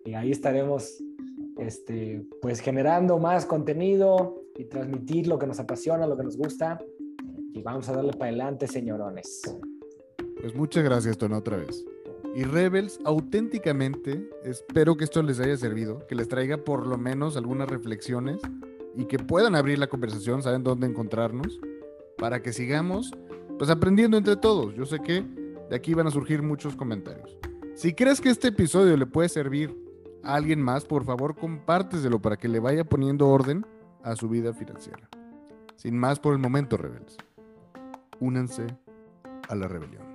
[0.05, 1.03] Y ahí estaremos
[1.57, 6.79] este, pues generando más contenido y transmitir lo que nos apasiona, lo que nos gusta.
[7.55, 9.43] Y vamos a darle para adelante, señorones.
[10.41, 11.85] Pues muchas gracias, Tona, otra vez.
[12.35, 17.37] Y Rebels, auténticamente, espero que esto les haya servido, que les traiga por lo menos
[17.37, 18.41] algunas reflexiones
[18.95, 21.59] y que puedan abrir la conversación, saben dónde encontrarnos,
[22.17, 23.13] para que sigamos
[23.59, 24.75] pues aprendiendo entre todos.
[24.75, 25.25] Yo sé que
[25.69, 27.37] de aquí van a surgir muchos comentarios.
[27.75, 29.77] Si crees que este episodio le puede servir
[30.23, 33.67] a alguien más, por favor compárteselo para que le vaya poniendo orden
[34.03, 35.09] a su vida financiera.
[35.77, 37.17] Sin más por el momento, rebeldes.
[38.21, 38.67] Únanse
[39.49, 40.08] a la rebelión.